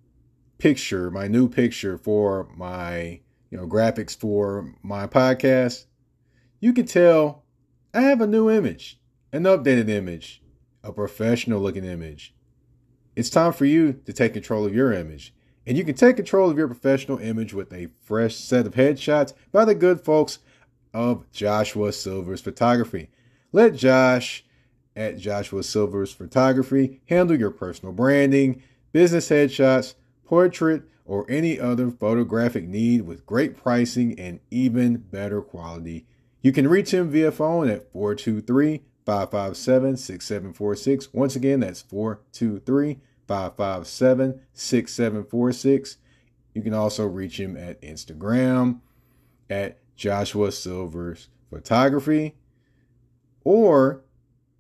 picture, 0.57 1.11
my 1.11 1.29
new 1.29 1.49
picture 1.49 1.99
for 1.99 2.49
my 2.57 3.21
you 3.51 3.59
know 3.59 3.67
graphics 3.67 4.17
for 4.17 4.75
my 4.83 5.07
podcast, 5.07 5.85
you 6.61 6.73
can 6.73 6.87
tell 6.87 7.45
I 7.93 8.01
have 8.01 8.23
a 8.23 8.27
new 8.27 8.51
image, 8.51 8.99
an 9.33 9.43
updated 9.43 9.91
image, 9.91 10.43
a 10.83 10.93
professional 10.93 11.61
looking 11.61 11.85
image. 11.85 12.35
It's 13.15 13.31
time 13.31 13.53
for 13.53 13.67
you 13.67 14.01
to 14.07 14.13
take 14.13 14.33
control 14.33 14.65
of 14.65 14.75
your 14.75 14.93
image. 14.93 15.35
And 15.67 15.77
you 15.77 15.85
can 15.85 15.97
take 15.97 16.17
control 16.17 16.49
of 16.49 16.57
your 16.57 16.69
professional 16.69 17.19
image 17.19 17.53
with 17.53 17.73
a 17.73 17.89
fresh 18.03 18.37
set 18.37 18.67
of 18.67 18.75
headshots 18.75 19.33
by 19.51 19.65
the 19.65 19.75
good 19.75 20.01
folks 20.01 20.39
of 20.95 21.31
Joshua 21.33 21.93
Silver's 21.93 22.41
photography. 22.41 23.11
Let 23.53 23.75
Josh 23.75 24.45
at 24.95 25.19
Joshua 25.19 25.65
Silver's 25.65 26.13
photography 26.13 27.01
handle 27.07 27.39
your 27.39 27.51
personal 27.51 27.93
branding, 27.93 28.63
business 28.93 29.29
headshots, 29.29 29.95
portrait, 30.25 30.85
or 31.05 31.27
any 31.29 31.59
other 31.59 31.91
photographic 31.91 32.67
need 32.67 33.03
with 33.03 33.27
great 33.27 33.57
pricing 33.57 34.19
and 34.19 34.41
even 34.51 34.97
better 34.97 35.41
quality. 35.43 36.07
You 36.43 36.53
can 36.53 36.69
reach 36.69 36.95
him 36.95 37.11
via 37.11 37.33
phone 37.33 37.69
at 37.69 37.91
423 37.93 38.83
557 39.05 39.97
6746. 39.97 41.13
Once 41.13 41.37
again, 41.37 41.61
that's 41.61 41.83
423 41.83 42.99
557 43.27 44.41
6746. 44.53 45.99
You 46.55 46.63
can 46.63 46.75
also 46.75 47.07
reach 47.07 47.39
him 47.39 47.57
at 47.57 47.81
Instagram 47.83 48.81
at 49.51 49.79
Joshua 49.97 50.53
Silver's 50.53 51.29
photography, 51.51 52.37
or 53.45 54.03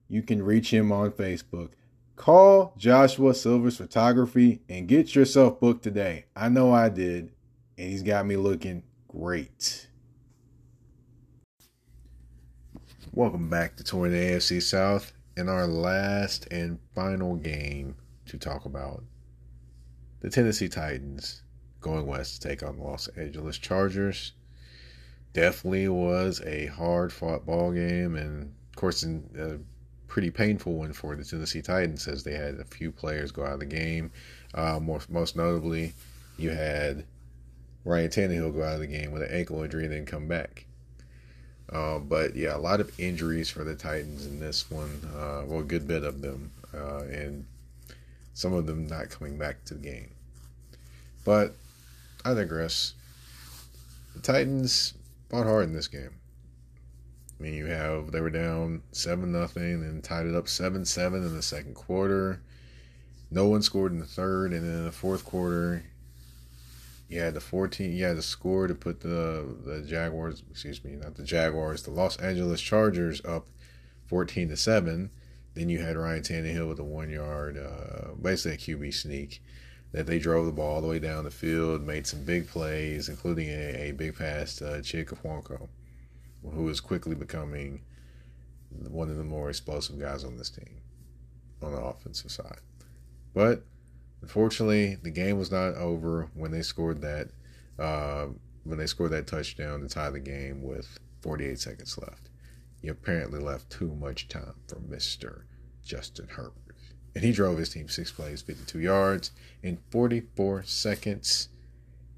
you 0.09 0.23
can 0.23 0.43
reach 0.43 0.73
him 0.73 0.93
on 0.93 1.11
Facebook. 1.13 1.71
Call 2.17 2.75
Joshua 2.79 3.35
Silver's 3.35 3.77
photography 3.77 4.61
and 4.69 4.89
get 4.89 5.15
yourself 5.15 5.61
booked 5.61 5.83
today. 5.83 6.27
I 6.35 6.49
know 6.49 6.73
I 6.73 6.89
did, 6.89 7.33
and 7.77 7.91
he's 7.91 8.03
got 8.03 8.27
me 8.27 8.37
looking 8.37 8.83
great. 9.09 9.89
Welcome 13.13 13.49
back 13.49 13.77
to 13.77 13.85
Touring 13.85 14.13
the 14.13 14.19
AFC 14.19 14.63
South 14.63 15.13
in 15.37 15.49
our 15.49 15.67
last 15.67 16.47
and 16.51 16.79
final 16.95 17.37
game 17.37 17.97
to 18.27 18.39
talk 18.39 18.65
about. 18.65 19.03
The 20.21 20.31
Tennessee 20.31 20.69
Titans 20.69 21.43
going 21.81 22.07
west 22.07 22.41
to 22.41 22.49
take 22.49 22.63
on 22.63 22.77
the 22.77 22.83
Los 22.83 23.09
Angeles 23.09 23.59
Chargers 23.59 24.33
definitely 25.33 25.89
was 25.89 26.41
a 26.47 26.67
hard 26.67 27.13
fought 27.13 27.45
ball 27.45 27.71
game, 27.73 28.17
and 28.17 28.55
of 28.71 28.77
course, 28.77 29.03
in 29.03 29.29
a 29.39 29.59
pretty 30.09 30.31
painful 30.31 30.75
one 30.75 30.93
for 30.93 31.15
the 31.15 31.25
Tennessee 31.25 31.61
Titans 31.61 32.09
as 32.09 32.25
they 32.25 32.33
had 32.33 32.55
a 32.55 32.65
few 32.65 32.91
players 32.91 33.33
go 33.33 33.45
out 33.45 33.53
of 33.53 33.61
the 33.61 33.67
game. 33.67 34.11
Uh, 34.55 34.81
most 34.81 35.11
most 35.11 35.37
notably, 35.37 35.93
you 36.39 36.51
had 36.51 37.05
Ryan 37.85 38.09
Tannehill 38.09 38.55
go 38.55 38.65
out 38.65 38.75
of 38.75 38.81
the 38.81 38.87
game 38.87 39.13
with 39.13 39.23
an 39.23 39.31
ankle 39.31 39.63
injury 39.63 39.85
and 39.85 39.93
then 39.93 40.07
come 40.07 40.27
back. 40.27 40.67
Uh, 41.71 41.99
but 41.99 42.35
yeah, 42.35 42.57
a 42.57 42.59
lot 42.59 42.81
of 42.81 42.99
injuries 42.99 43.51
for 43.51 43.63
the 43.63 43.75
Titans 43.75 44.25
in 44.27 44.41
this 44.41 44.71
one. 44.71 45.01
Uh, 45.15 45.43
well, 45.47 45.61
a 45.61 45.65
good 45.65 45.87
bit 45.87 46.05
of 46.05 46.23
them, 46.23 46.51
uh, 46.73 47.03
and 47.11 47.45
some 48.37 48.53
of 48.53 48.67
them 48.67 48.87
not 48.87 49.09
coming 49.09 49.39
back 49.39 49.65
to 49.65 49.73
the 49.73 49.81
game. 49.81 50.11
But 51.25 51.57
I 52.23 52.35
digress. 52.35 52.93
The 54.15 54.21
Titans 54.21 54.93
fought 55.31 55.47
hard 55.47 55.65
in 55.65 55.73
this 55.73 55.89
game. 55.89 56.11
I 57.41 57.43
mean, 57.43 57.55
you 57.55 57.65
have 57.65 58.13
they 58.13 58.21
were 58.21 58.29
down 58.29 58.83
seven 58.93 59.33
nothing, 59.33 59.83
and 59.83 60.05
tied 60.05 60.27
it 60.27 60.35
up 60.35 60.49
seven 60.49 60.85
seven 60.85 61.25
in 61.25 61.35
the 61.35 61.41
second 61.41 61.75
quarter. 61.75 62.43
No 63.31 63.49
one 63.49 63.63
scored 63.63 63.93
in 63.93 63.99
the 64.01 64.05
third, 64.05 64.53
and 64.53 64.63
then 64.63 64.77
in 64.81 64.85
the 64.85 64.93
fourth 64.93 65.25
quarter, 65.25 65.85
You 67.09 67.21
had 67.21 67.35
the 67.35 67.41
14, 67.41 67.93
you 67.93 68.05
had 68.05 68.17
the 68.19 68.23
score 68.23 68.67
to 68.67 68.75
put 68.75 69.01
the 69.01 69.47
the 69.65 69.81
Jaguars, 69.81 70.43
excuse 70.51 70.85
me, 70.85 70.93
not 70.97 71.15
the 71.15 71.25
Jaguars, 71.25 71.85
the 71.85 71.91
Los 71.91 72.19
Angeles 72.19 72.61
Chargers 72.61 73.25
up 73.25 73.47
14 74.09 74.51
to 74.51 74.57
7. 74.57 75.11
Then 75.57 75.71
you 75.71 75.79
had 75.79 75.97
Ryan 75.97 76.23
Tannehill 76.23 76.69
with 76.69 76.79
a 76.81 76.85
one 76.85 77.09
yard, 77.09 77.57
uh, 77.57 78.13
basically 78.21 78.75
a 78.75 78.77
QB 78.77 78.93
sneak 78.93 79.43
that 79.93 80.07
they 80.07 80.19
drove 80.19 80.45
the 80.45 80.53
ball 80.53 80.75
all 80.75 80.81
the 80.83 80.87
way 80.87 80.99
down 80.99 81.25
the 81.25 81.31
field, 81.31 81.87
made 81.87 82.07
some 82.07 82.23
big 82.25 82.47
plays, 82.47 83.09
including 83.09 83.49
a, 83.49 83.89
a 83.89 83.93
big 83.93 84.15
pass 84.15 84.57
to 84.57 84.65
Chig 84.65 85.07
Okonkwo, 85.07 85.67
who 86.53 86.69
is 86.69 86.79
quickly 86.79 87.15
becoming 87.15 87.81
one 88.91 89.09
of 89.09 89.17
the 89.17 89.25
more 89.25 89.49
explosive 89.49 89.99
guys 89.99 90.25
on 90.25 90.37
this 90.37 90.51
team 90.51 90.83
on 91.63 91.73
the 91.73 91.81
offensive 91.81 92.31
side. 92.31 92.61
But 93.33 93.65
unfortunately, 94.21 94.97
the 95.03 95.11
game 95.11 95.39
was 95.39 95.51
not 95.51 95.75
over 95.77 96.29
when 96.35 96.51
they 96.51 96.61
scored 96.61 97.01
that 97.01 97.31
uh, 97.79 98.27
when 98.65 98.77
they 98.77 98.87
scored 98.87 99.13
that 99.13 99.27
touchdown 99.27 99.81
to 99.81 99.89
tie 99.89 100.11
the 100.11 100.21
game 100.21 100.63
with 100.63 100.99
48 101.23 101.59
seconds 101.59 101.97
left. 101.97 102.29
He 102.87 102.91
apparently 102.91 103.41
left 103.41 103.69
too 103.69 103.97
much 103.97 104.29
time 104.29 104.55
for 104.69 104.77
Mr. 104.77 105.43
Justin 105.85 106.29
Herbert. 106.29 106.77
And 107.17 107.25
he 107.25 107.33
drove 107.33 107.59
his 107.59 107.71
team 107.71 107.89
six 107.89 108.13
plays, 108.13 108.43
52 108.43 108.79
yards 108.79 109.33
in 109.61 109.79
44 109.91 110.63
seconds. 110.63 111.49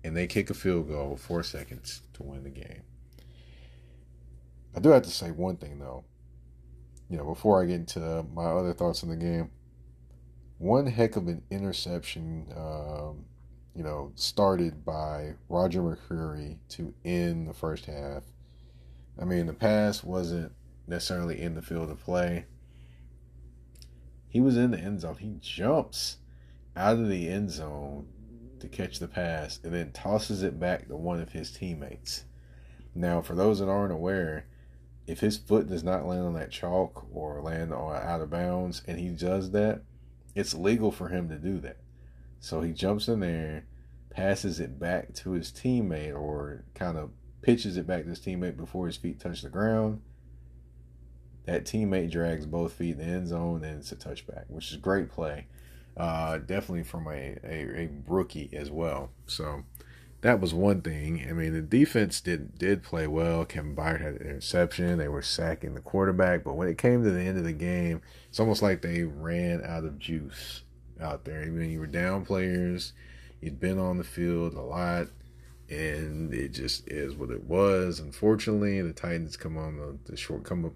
And 0.05 0.15
they 0.15 0.27
kick 0.27 0.51
a 0.51 0.55
field 0.55 0.89
goal, 0.89 1.17
four 1.17 1.43
seconds 1.43 2.03
to 2.13 2.23
win 2.23 2.45
the 2.45 2.51
game. 2.51 2.83
I 4.77 4.81
do 4.81 4.91
have 4.91 5.05
to 5.05 5.11
say 5.11 5.31
one 5.31 5.57
thing, 5.57 5.79
though. 5.79 6.05
You 7.09 7.17
know, 7.17 7.25
before 7.25 7.63
I 7.63 7.65
get 7.65 7.77
into 7.77 8.27
my 8.35 8.45
other 8.45 8.75
thoughts 8.75 9.03
on 9.03 9.09
the 9.09 9.17
game, 9.17 9.51
one 10.59 10.87
heck 10.87 11.17
of 11.17 11.29
an 11.29 11.45
interception, 11.51 12.53
um, 12.55 13.25
you 13.75 13.83
know, 13.83 14.13
started 14.17 14.85
by 14.85 15.33
Roger 15.49 15.81
McCreary 15.81 16.59
to 16.69 16.93
end 17.07 17.49
the 17.49 17.55
first 17.55 17.87
half. 17.87 18.25
I 19.19 19.25
mean, 19.25 19.47
the 19.47 19.55
pass 19.55 20.05
wasn't 20.05 20.53
necessarily 20.88 21.40
in 21.40 21.55
the 21.55 21.62
field 21.62 21.90
of 21.90 22.01
play. 22.01 22.46
He 24.29 24.40
was 24.40 24.57
in 24.57 24.70
the 24.70 24.79
end 24.79 25.01
zone. 25.01 25.16
He 25.18 25.37
jumps 25.40 26.16
out 26.77 26.98
of 26.98 27.09
the 27.09 27.29
end 27.29 27.51
zone 27.51 28.07
to 28.61 28.68
catch 28.68 28.98
the 28.98 29.09
pass 29.09 29.61
and 29.62 29.72
then 29.72 29.92
tosses 29.92 30.42
it 30.42 30.59
back 30.59 30.88
to 30.88 30.96
one 30.96 31.20
of 31.20 31.33
his 31.33 31.51
teammates. 31.51 32.24
Now, 32.94 33.20
for 33.20 33.35
those 33.35 33.61
that 33.61 33.68
aren't 33.68 33.92
aware, 33.92 34.46
if 35.07 35.20
his 35.20 35.38
foot 35.38 35.68
does 35.68 35.85
not 35.85 36.07
land 36.07 36.24
on 36.24 36.35
that 36.35 36.51
chalk 36.51 37.07
or 37.12 37.40
land 37.40 37.72
on 37.72 37.96
out 37.96 38.20
of 38.20 38.31
bounds 38.31 38.83
and 38.87 38.98
he 38.98 39.09
does 39.09 39.53
that, 39.53 39.83
it's 40.35 40.55
legal 40.55 40.92
for 40.92 41.09
him 41.09 41.29
to 41.29 41.37
do 41.37 41.59
that. 41.61 41.79
So 42.40 42.61
he 42.61 42.72
jumps 42.72 43.09
in 43.09 43.20
there, 43.20 43.64
passes 44.11 44.61
it 44.61 44.79
back 44.79 45.14
to 45.14 45.33
his 45.33 45.51
teammate 45.51 46.14
or 46.14 46.64
kind 46.74 46.98
of 46.98 47.11
pitches 47.42 47.77
it 47.77 47.87
back 47.87 48.03
to 48.03 48.11
his 48.11 48.20
teammate 48.20 48.57
before 48.57 48.87
his 48.87 48.96
feet 48.96 49.20
touch 49.20 49.42
the 49.42 49.48
ground. 49.48 50.03
That 51.49 51.65
teammate 51.65 52.11
drags 52.11 52.45
both 52.45 52.75
feet 52.75 52.99
in 52.99 52.99
the 52.99 53.05
end 53.05 53.29
zone 53.29 53.65
and 53.65 53.79
it's 53.79 53.91
a 53.91 53.97
touchback, 53.97 54.45
which 54.49 54.71
is 54.71 54.77
great 54.77 55.11
play. 55.11 55.47
Uh, 55.97 56.37
definitely 56.37 56.83
from 56.83 57.07
a, 57.07 57.39
a, 57.43 57.85
a 57.85 57.89
rookie 58.07 58.51
as 58.53 58.71
well. 58.71 59.09
So 59.27 59.65
that 60.21 60.43
was 60.43 60.53
one 60.53 60.83
thing. 60.83 61.27
I 61.27 61.33
mean, 61.33 61.55
the 61.55 61.63
defense 61.63 62.21
did 62.21 62.59
did 62.59 62.83
play 62.83 63.07
well. 63.07 63.47
Kevin 63.47 63.75
Byard 63.75 64.03
had 64.03 64.17
an 64.17 64.27
interception. 64.29 64.99
They 64.99 65.09
were 65.09 65.23
sacking 65.23 65.75
the 65.75 65.81
quarterback, 65.81 66.45
but 66.45 66.53
when 66.53 66.69
it 66.69 66.77
came 66.77 67.03
to 67.03 67.11
the 67.11 67.23
end 67.23 67.39
of 67.39 67.45
the 67.45 67.55
game, 67.55 68.03
it's 68.29 68.39
almost 68.39 68.61
like 68.61 68.83
they 68.83 69.05
ran 69.05 69.65
out 69.65 69.85
of 69.87 69.99
juice 69.99 70.65
out 71.01 71.25
there. 71.25 71.41
I 71.41 71.47
mean, 71.47 71.71
you 71.71 71.81
were 71.81 71.87
down 71.87 72.27
players. 72.27 72.93
You'd 73.41 73.59
been 73.59 73.79
on 73.79 73.97
the 73.97 74.05
field 74.05 74.53
a 74.53 74.61
lot, 74.61 75.07
and 75.71 76.35
it 76.35 76.51
just 76.51 76.87
is 76.89 77.15
what 77.15 77.31
it 77.31 77.45
was. 77.45 78.01
Unfortunately, 78.01 78.83
the 78.83 78.93
Titans 78.93 79.39
come 79.39 79.57
on 79.57 79.79
the, 79.79 79.97
the 80.11 80.17
short 80.19 80.45
come 80.45 80.67
up. 80.67 80.75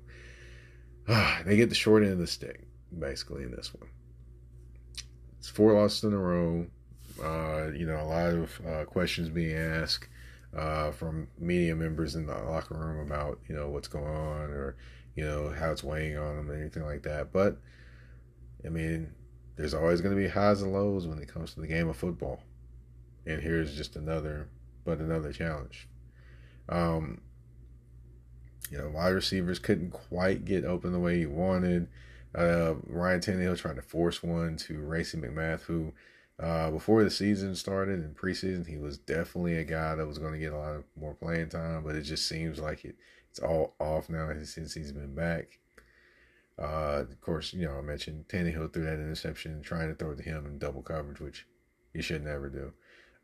Uh, 1.08 1.42
they 1.44 1.56
get 1.56 1.68
the 1.68 1.74
short 1.74 2.02
end 2.02 2.12
of 2.12 2.18
the 2.18 2.26
stick 2.26 2.66
basically 2.98 3.42
in 3.42 3.50
this 3.50 3.72
one. 3.74 3.88
It's 5.38 5.48
four 5.48 5.72
losses 5.72 6.04
in 6.04 6.12
a 6.12 6.18
row. 6.18 6.66
Uh, 7.22 7.70
you 7.72 7.86
know, 7.86 8.00
a 8.00 8.04
lot 8.04 8.32
of 8.32 8.60
uh, 8.66 8.84
questions 8.84 9.28
being 9.28 9.56
asked 9.56 10.08
uh, 10.56 10.90
from 10.92 11.28
media 11.38 11.74
members 11.74 12.14
in 12.14 12.26
the 12.26 12.34
locker 12.34 12.74
room 12.74 13.06
about 13.06 13.38
you 13.48 13.54
know 13.54 13.68
what's 13.68 13.88
going 13.88 14.04
on 14.04 14.50
or 14.50 14.76
you 15.14 15.24
know 15.24 15.50
how 15.50 15.70
it's 15.70 15.84
weighing 15.84 16.16
on 16.16 16.36
them, 16.36 16.50
or 16.50 16.54
anything 16.54 16.84
like 16.84 17.02
that. 17.02 17.32
But 17.32 17.58
I 18.64 18.68
mean, 18.68 19.12
there's 19.56 19.74
always 19.74 20.00
going 20.00 20.14
to 20.14 20.20
be 20.20 20.28
highs 20.28 20.62
and 20.62 20.72
lows 20.72 21.06
when 21.06 21.18
it 21.18 21.28
comes 21.28 21.54
to 21.54 21.60
the 21.60 21.66
game 21.66 21.88
of 21.88 21.96
football, 21.96 22.42
and 23.26 23.42
here's 23.42 23.76
just 23.76 23.96
another, 23.96 24.48
but 24.84 24.98
another 24.98 25.32
challenge. 25.32 25.88
Um, 26.68 27.20
you 28.70 28.78
know, 28.78 28.90
wide 28.90 29.08
receivers 29.08 29.58
couldn't 29.58 29.90
quite 29.90 30.44
get 30.44 30.64
open 30.64 30.92
the 30.92 30.98
way 30.98 31.18
he 31.18 31.26
wanted. 31.26 31.88
Uh, 32.34 32.74
Ryan 32.86 33.20
Tannehill 33.20 33.58
trying 33.58 33.76
to 33.76 33.82
force 33.82 34.22
one 34.22 34.56
to 34.58 34.80
Racey 34.80 35.18
McMath, 35.18 35.62
who 35.62 35.92
uh, 36.40 36.70
before 36.70 37.04
the 37.04 37.10
season 37.10 37.54
started 37.54 38.00
in 38.00 38.14
preseason, 38.14 38.66
he 38.66 38.78
was 38.78 38.98
definitely 38.98 39.56
a 39.56 39.64
guy 39.64 39.94
that 39.94 40.06
was 40.06 40.18
going 40.18 40.32
to 40.32 40.38
get 40.38 40.52
a 40.52 40.58
lot 40.58 40.74
of 40.74 40.84
more 40.98 41.14
playing 41.14 41.50
time, 41.50 41.84
but 41.84 41.94
it 41.94 42.02
just 42.02 42.26
seems 42.26 42.58
like 42.58 42.84
it, 42.84 42.96
it's 43.30 43.38
all 43.38 43.74
off 43.78 44.08
now 44.08 44.30
since 44.44 44.74
he's 44.74 44.92
been 44.92 45.14
back. 45.14 45.58
Uh, 46.58 47.04
of 47.10 47.20
course, 47.20 47.52
you 47.52 47.66
know, 47.66 47.78
I 47.78 47.80
mentioned 47.80 48.28
Tannehill 48.28 48.72
threw 48.72 48.84
that 48.84 48.94
interception 48.94 49.62
trying 49.62 49.88
to 49.88 49.94
throw 49.94 50.12
it 50.12 50.16
to 50.16 50.22
him 50.22 50.46
in 50.46 50.58
double 50.58 50.82
coverage, 50.82 51.20
which 51.20 51.46
he 51.92 52.02
should 52.02 52.24
never 52.24 52.48
do. 52.48 52.72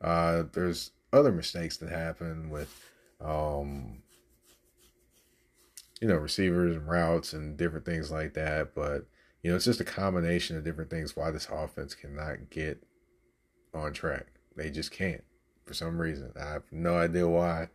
Uh, 0.01 0.44
there's 0.53 0.92
other 1.12 1.33
mistakes 1.33 1.77
that 1.79 1.90
happen 1.90 2.51
with, 2.51 2.74
um, 3.20 4.03
you 6.01 6.09
know, 6.09 6.17
receivers 6.17 6.77
and 6.77 6.89
routes 6.89 7.33
and 7.33 7.57
different 7.57 7.85
things 7.85 8.11
like 8.11 8.35
that. 8.35 8.75
But, 8.75 9.07
you 9.43 9.51
know, 9.51 9.57
it's 9.57 9.65
just 9.65 9.81
a 9.81 9.85
combination 9.85 10.57
of 10.57 10.65
different 10.65 10.91
things 10.91 11.17
why 11.17 11.31
this 11.31 11.49
offense 11.51 11.95
cannot 11.95 12.51
get 12.51 12.83
on 13.75 13.93
track. 13.93 14.27
They 14.57 14.71
just 14.71 14.91
can't 14.91 15.23
for 15.69 15.75
some 15.75 16.01
reason. 16.01 16.33
I 16.41 16.53
have 16.53 16.65
no 16.73 16.97
idea 16.97 17.29
why, 17.29 17.69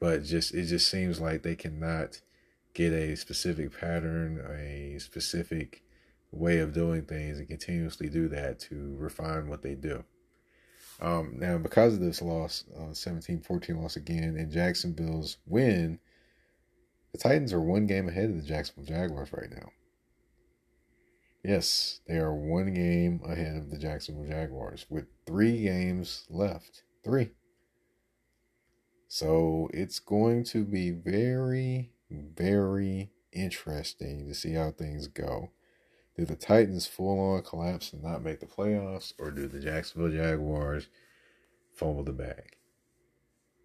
but 0.00 0.24
just 0.24 0.54
it 0.54 0.64
just 0.64 0.88
seems 0.88 1.20
like 1.20 1.42
they 1.42 1.54
cannot 1.54 2.20
get 2.74 2.92
a 2.92 3.14
specific 3.16 3.78
pattern, 3.78 4.44
a 4.50 4.98
specific 4.98 5.82
way 6.32 6.58
of 6.58 6.74
doing 6.74 7.02
things 7.02 7.38
and 7.38 7.48
continuously 7.48 8.08
do 8.08 8.28
that 8.28 8.58
to 8.60 8.96
refine 8.98 9.48
what 9.48 9.62
they 9.62 9.74
do. 9.74 10.04
Um, 11.00 11.34
now, 11.38 11.58
because 11.58 11.94
of 11.94 12.00
this 12.00 12.22
loss, 12.22 12.64
uh, 12.74 12.90
17-14 12.90 13.80
loss 13.80 13.96
again, 13.96 14.36
and 14.38 14.50
Jacksonville's 14.50 15.36
win, 15.46 15.98
the 17.16 17.22
Titans 17.22 17.52
are 17.54 17.60
one 17.60 17.86
game 17.86 18.08
ahead 18.08 18.28
of 18.28 18.36
the 18.36 18.46
Jacksonville 18.46 18.84
Jaguars 18.84 19.32
right 19.32 19.50
now. 19.50 19.70
Yes, 21.42 22.00
they 22.06 22.16
are 22.16 22.34
one 22.34 22.74
game 22.74 23.22
ahead 23.24 23.56
of 23.56 23.70
the 23.70 23.78
Jacksonville 23.78 24.28
Jaguars 24.28 24.84
with 24.90 25.06
three 25.26 25.62
games 25.62 26.26
left. 26.28 26.82
Three. 27.04 27.30
So 29.08 29.70
it's 29.72 29.98
going 29.98 30.44
to 30.44 30.64
be 30.64 30.90
very, 30.90 31.92
very 32.10 33.12
interesting 33.32 34.26
to 34.26 34.34
see 34.34 34.52
how 34.52 34.72
things 34.72 35.06
go. 35.06 35.52
Do 36.18 36.26
the 36.26 36.36
Titans 36.36 36.86
full 36.86 37.18
on 37.18 37.42
collapse 37.42 37.94
and 37.94 38.02
not 38.02 38.22
make 38.22 38.40
the 38.40 38.46
playoffs, 38.46 39.14
or 39.18 39.30
do 39.30 39.46
the 39.46 39.60
Jacksonville 39.60 40.10
Jaguars 40.10 40.88
fumble 41.74 42.02
the 42.02 42.12
bag? 42.12 42.55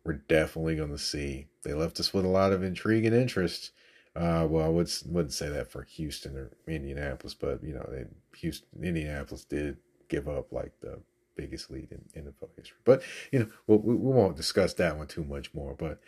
We're 0.03 0.13
definitely 0.13 0.75
going 0.75 0.91
to 0.91 0.97
see. 0.97 1.47
They 1.63 1.73
left 1.73 1.99
us 1.99 2.13
with 2.13 2.25
a 2.25 2.29
lot 2.29 2.53
of 2.53 2.63
intrigue 2.63 3.05
and 3.05 3.15
interest. 3.15 3.71
Uh, 4.15 4.45
well, 4.49 4.65
I 4.65 4.69
would, 4.69 4.91
wouldn't 5.05 5.33
say 5.33 5.49
that 5.49 5.71
for 5.71 5.83
Houston 5.83 6.35
or 6.35 6.51
Indianapolis, 6.67 7.33
but 7.33 7.63
you 7.63 7.73
know, 7.73 7.87
they, 7.89 8.05
Houston, 8.39 8.83
Indianapolis 8.83 9.45
did 9.45 9.77
give 10.09 10.27
up 10.27 10.51
like 10.51 10.73
the 10.81 10.99
biggest 11.35 11.71
lead 11.71 11.91
in 11.91 12.23
NFL 12.23 12.49
history. 12.57 12.77
But 12.83 13.03
you 13.31 13.39
know, 13.39 13.47
we, 13.67 13.77
we 13.77 13.95
won't 13.95 14.35
discuss 14.35 14.73
that 14.75 14.97
one 14.97 15.07
too 15.07 15.23
much 15.23 15.53
more. 15.53 15.75
But 15.75 16.01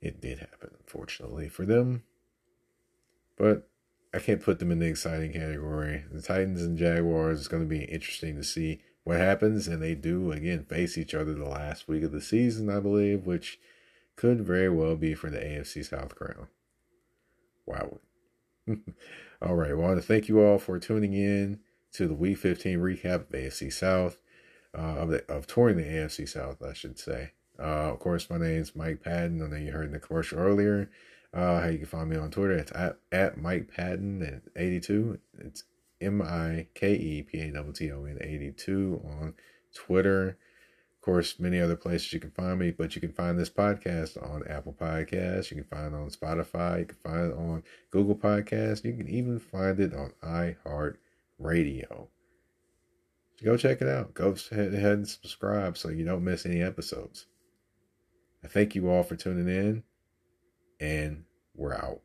it 0.00 0.20
did 0.20 0.38
happen, 0.38 0.70
unfortunately, 0.78 1.48
for 1.48 1.64
them. 1.64 2.04
But 3.36 3.68
I 4.12 4.20
can't 4.20 4.42
put 4.42 4.60
them 4.60 4.70
in 4.70 4.78
the 4.78 4.86
exciting 4.86 5.32
category. 5.32 6.04
The 6.12 6.22
Titans 6.22 6.62
and 6.62 6.78
Jaguars 6.78 7.40
is 7.40 7.48
going 7.48 7.64
to 7.64 7.68
be 7.68 7.84
interesting 7.84 8.36
to 8.36 8.44
see 8.44 8.80
what 9.04 9.18
happens, 9.18 9.68
and 9.68 9.82
they 9.82 9.94
do 9.94 10.32
again 10.32 10.64
face 10.64 10.98
each 10.98 11.14
other 11.14 11.34
the 11.34 11.48
last 11.48 11.86
week 11.86 12.02
of 12.02 12.12
the 12.12 12.20
season, 12.20 12.70
I 12.70 12.80
believe, 12.80 13.26
which 13.26 13.58
could 14.16 14.40
very 14.40 14.70
well 14.70 14.96
be 14.96 15.14
for 15.14 15.30
the 15.30 15.38
AFC 15.38 15.84
South 15.84 16.14
crown. 16.14 16.48
Wow. 17.66 17.98
all 19.42 19.54
right. 19.54 19.76
Well, 19.76 19.86
I 19.86 19.88
want 19.90 20.00
to 20.00 20.06
thank 20.06 20.28
you 20.28 20.40
all 20.40 20.58
for 20.58 20.78
tuning 20.78 21.12
in 21.12 21.60
to 21.92 22.08
the 22.08 22.14
Week 22.14 22.38
15 22.38 22.78
recap 22.78 23.14
of 23.14 23.28
AFC 23.30 23.72
South, 23.72 24.18
uh, 24.76 24.80
of, 24.80 25.10
the, 25.10 25.32
of 25.32 25.46
touring 25.46 25.76
the 25.76 25.84
AFC 25.84 26.28
South, 26.28 26.62
I 26.62 26.72
should 26.72 26.98
say. 26.98 27.32
Uh, 27.58 27.92
of 27.92 28.00
course, 28.00 28.28
my 28.30 28.38
name 28.38 28.60
is 28.60 28.74
Mike 28.74 29.02
Patton. 29.02 29.42
I 29.42 29.46
know 29.46 29.56
you 29.56 29.72
heard 29.72 29.86
in 29.86 29.92
the 29.92 30.00
commercial 30.00 30.38
earlier. 30.38 30.90
Uh, 31.32 31.60
how 31.60 31.66
you 31.66 31.78
can 31.78 31.86
find 31.86 32.08
me 32.08 32.16
on 32.16 32.30
Twitter. 32.30 32.54
It's 32.54 32.72
at, 32.72 32.98
at 33.12 33.38
Mike 33.38 33.68
Patton 33.68 34.22
at 34.22 34.42
82. 34.60 35.18
It's 35.38 35.64
M 36.04 36.22
I 36.22 36.66
K 36.74 36.94
E 36.94 37.22
P 37.22 37.40
A 37.40 37.52
T 37.52 37.72
T 37.74 37.92
O 37.92 38.04
N 38.04 38.18
82 38.20 39.00
on 39.04 39.34
Twitter. 39.74 40.38
Of 40.96 41.04
course, 41.04 41.38
many 41.38 41.60
other 41.60 41.76
places 41.76 42.12
you 42.12 42.20
can 42.20 42.30
find 42.30 42.58
me, 42.58 42.70
but 42.70 42.94
you 42.94 43.00
can 43.00 43.12
find 43.12 43.38
this 43.38 43.50
podcast 43.50 44.16
on 44.22 44.46
Apple 44.48 44.72
Podcasts. 44.72 45.50
You 45.50 45.56
can 45.62 45.64
find 45.64 45.94
it 45.94 45.96
on 45.96 46.08
Spotify. 46.08 46.80
You 46.80 46.86
can 46.86 46.96
find 46.96 47.30
it 47.30 47.36
on 47.36 47.62
Google 47.90 48.14
Podcasts. 48.14 48.84
You 48.84 48.94
can 48.94 49.08
even 49.08 49.38
find 49.38 49.78
it 49.80 49.92
on 49.92 50.12
iHeart 50.22 50.96
Radio. 51.38 52.08
So 53.36 53.44
go 53.44 53.56
check 53.56 53.82
it 53.82 53.88
out. 53.88 54.14
Go 54.14 54.34
ahead 54.50 54.72
and 54.72 55.08
subscribe 55.08 55.76
so 55.76 55.88
you 55.88 56.04
don't 56.04 56.24
miss 56.24 56.46
any 56.46 56.62
episodes. 56.62 57.26
I 58.44 58.48
thank 58.48 58.74
you 58.74 58.88
all 58.88 59.02
for 59.02 59.16
tuning 59.16 59.48
in, 59.48 59.82
and 60.78 61.24
we're 61.54 61.74
out. 61.74 62.03